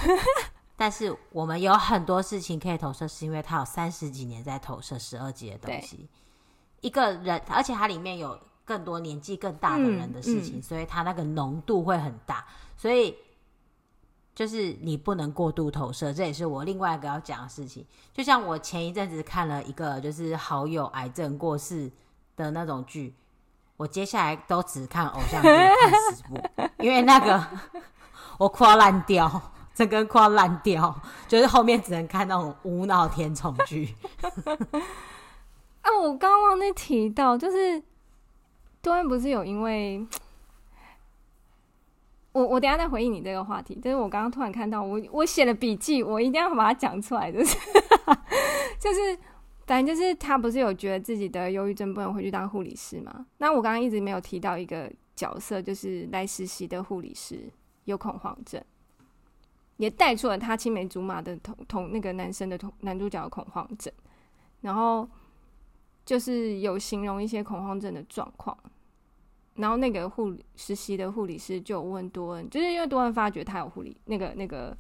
[0.81, 6.09] 但是我们有很多事情可以投射，是因为他有三十几年在投射十二集的东西。
[6.81, 12.47] 一个人，而且它里面有更多年纪更大的人的事情，嗯嗯、所以它那个浓度会很大。
[12.79, 13.15] 所以
[14.41, 17.85] 就是你不能过度投射，这也是我另外一个要讲的事情。
[18.11, 21.91] 就像我前一阵子看了一个就是好友癌症过世
[22.37, 23.13] 的那种剧，
[23.77, 26.41] 我接下来都只看偶像剧看十部，
[26.79, 27.47] 因为那个
[28.39, 29.43] 我哭到烂掉。
[29.75, 30.95] 整个快烂掉，
[31.29, 33.95] 就是后面只能看那种无脑甜宠剧。
[35.83, 37.83] 啊，我刚刚忘记提到，就是
[38.81, 40.03] 多恩不是有因为，
[42.33, 43.75] 我我等下再回应你这个话题。
[43.77, 47.31] 就是我刚刚突然看到，我我写了笔记，我一定要把它讲出来。
[47.31, 47.57] 就是
[48.79, 49.19] 就是，
[49.67, 53.27] 反正就是他不是有觉得自己的忧郁症不能回去当护理师吗？
[53.39, 57.51] 那我刚刚一直没有提到一个角色，就是来实习的护理师
[57.85, 58.63] 有恐慌症。
[59.77, 63.91] 也带出了他青梅竹马的同同那个男生的同男主角的恐慌症，
[64.61, 65.09] 然后
[66.05, 68.55] 就是有形容一些恐慌症的状况，
[69.61, 74.77] 然后那个护理实习的护理师就问多恩，就是因为多恩发觉他有护理那个那个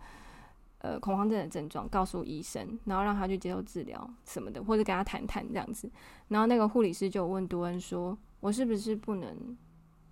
[0.79, 5.91] 呃恐慌症的症状，告诉医生，然后让他去接受治疗什么的，或者跟他谈谈这样子，
[6.29, 9.57] 然后那个护理师就问多恩说：“我是不是不能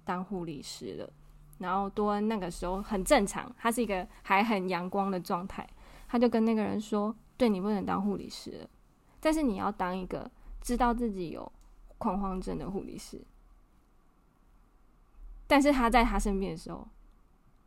[0.05, 1.11] 当护理师了？”
[1.59, 5.67] 然后多恩那个时候很正常，他是一个还很阳光的状态，
[6.09, 8.69] 他就跟那个人说：“对，你不能当护理师了，
[9.19, 11.51] 但是你要当一个知道自己有
[11.97, 13.21] 恐慌症的护理师。”
[15.49, 16.87] 但是他在他身边的时候，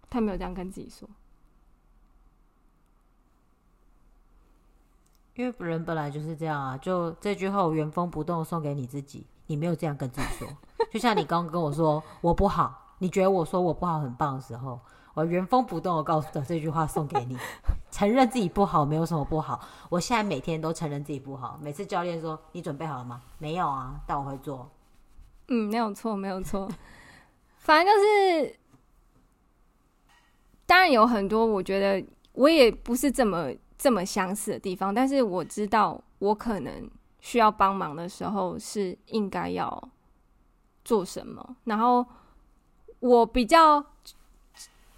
[0.10, 1.10] 他没有这样跟自己说，
[5.36, 6.78] 因为人本来就是这样啊。
[6.78, 10.48] 就这句话，我原封不动送给你自己，你没有这样跟自己说，
[10.92, 12.78] 就像你刚刚跟我说我不好。
[13.00, 14.80] 你觉得我说我不好很棒的时候，
[15.16, 17.36] 我原封不动的告诉的这句话送给你，
[17.90, 19.60] 承认自己不好没有什么不好。
[19.90, 23.24] 我现在每天都承认自己不好，每次教练说你准备好了吗？
[23.40, 24.70] 没有啊，但我会做。
[25.48, 26.70] 嗯，没有错，没有错。
[27.62, 28.56] 反正就是，
[30.66, 36.90] 当然有很多我觉得我也不是这么这么相似的地方，但是我知道我可能
[37.22, 39.90] 需要帮忙的时候是应该要
[40.84, 42.06] 做什么，然后。
[43.02, 43.84] 我比较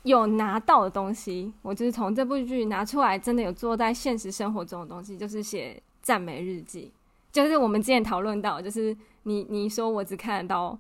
[0.02, 6.92] 有拿到的东西，我就是从这部剧拿出来，真的有做在现实生活中的东西，就是写赞美日记，
[7.32, 8.94] 就是我们之前讨论到，就是
[9.24, 10.78] 你你说我只看得到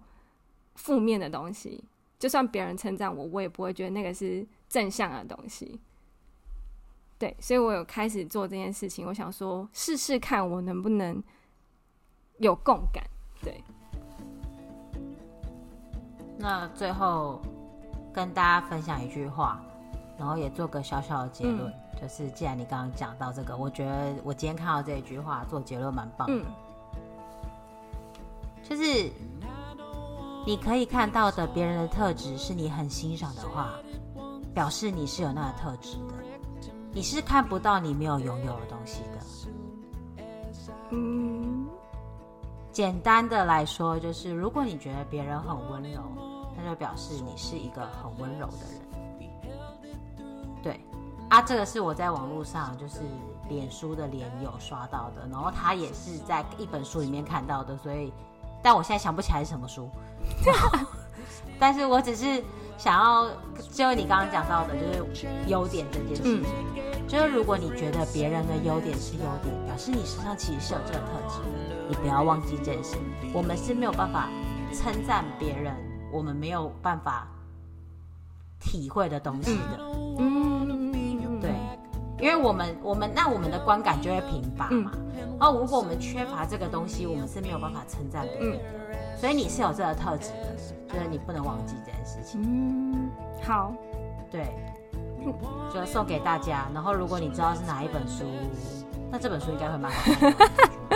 [0.76, 1.84] 负面的东西，
[2.20, 5.80] 就算别人称赞我，我也不会觉得那个是正向的东西。
[7.20, 11.24] 对，所以我有开始做这件事情，我想说试试看我能不能
[12.40, 13.04] 有共感。
[13.42, 13.64] 对，
[16.38, 17.42] 那最后
[18.14, 19.64] 跟大家分享一句话，
[20.18, 26.46] 然后也做个小小的结论，嗯、就是既然你刚刚讲到这个，我觉得我今天看到这一句话做结论蛮棒的，嗯、
[28.64, 29.10] 就是
[30.46, 33.74] 你可以看到的别人的特质是你很欣赏的话，
[34.54, 36.16] 表示你是有那个特质的。
[36.92, 39.20] 你是看不到你没有拥有的东西的。
[40.92, 41.68] 嗯，
[42.72, 46.02] 简单的来说，就是如果你觉得别人很温柔，
[46.56, 48.80] 那就表示你是一个很温柔的人。
[50.62, 50.80] 对，
[51.30, 53.00] 啊，这个是我在网络上就是
[53.50, 58.14] 脸书的脸友刷到的，然后他也是在一本书里面看到的，所以，
[58.64, 59.88] 但我现在想不起来是什么书。
[61.60, 62.44] 但是我只是
[62.78, 63.30] 想要，
[63.72, 66.42] 就你刚刚讲到的，就是优点这件事情。
[66.42, 72.96] 嗯就是如果你觉得别人的优点是优点，表示你身上其实是有这个特质的，你不要忘记这件事。
[73.34, 74.30] 我们是没有办法
[74.74, 75.76] 称赞别人，
[76.12, 77.28] 我们没有办法
[78.60, 79.78] 体会的东西的。
[82.24, 84.92] 因为我们我们那我们的观感就会贫乏嘛。
[85.38, 88.64] 然后如果我们缺乏这个东西，我们是没有办法称赞别人的。
[89.18, 92.42] 所以你是有这个特质的，就是你不能忘记这件事情。
[92.42, 93.12] 嗯，
[93.44, 93.74] 好，
[94.32, 94.46] 对。
[95.74, 98.26] 就送给大家，然后如果你知道是哪一本书，
[99.10, 100.12] 那这本书应该会蛮好。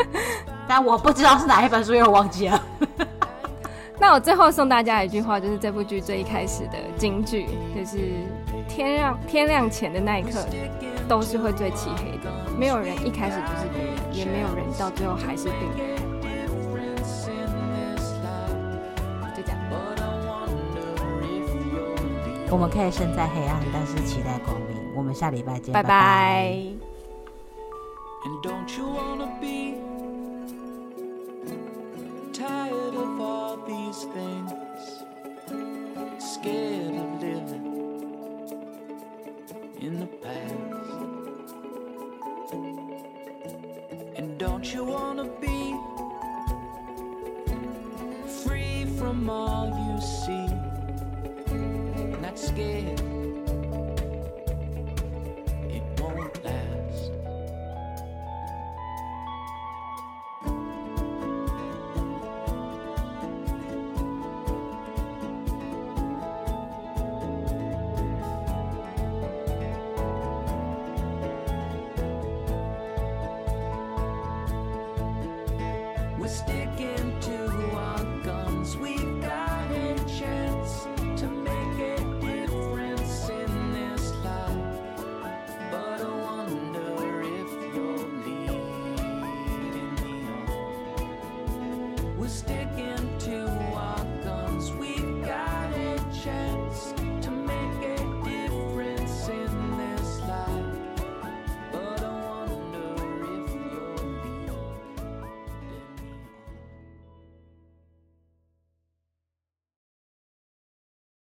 [0.67, 2.61] 但我不知道是哪一本书，因为我忘记了。
[3.97, 7.97] 那我最后送大家一句话，就是这部剧最一开始的金句，就是
[8.67, 10.45] 天亮天亮前的那一刻，
[11.07, 12.31] 都是会最漆黑的。
[12.57, 15.97] 没有人一开始就是敌人，也没有人到最后还是病人。
[22.49, 24.77] 我们可以身在黑暗，但是期待光明。
[24.95, 26.57] 我们下礼拜见，拜拜。
[36.19, 37.65] Scared of living
[39.81, 40.76] in the past.
[44.37, 45.75] don't you wanna be
[48.43, 50.47] free from all you see?
[52.21, 53.16] Not scared.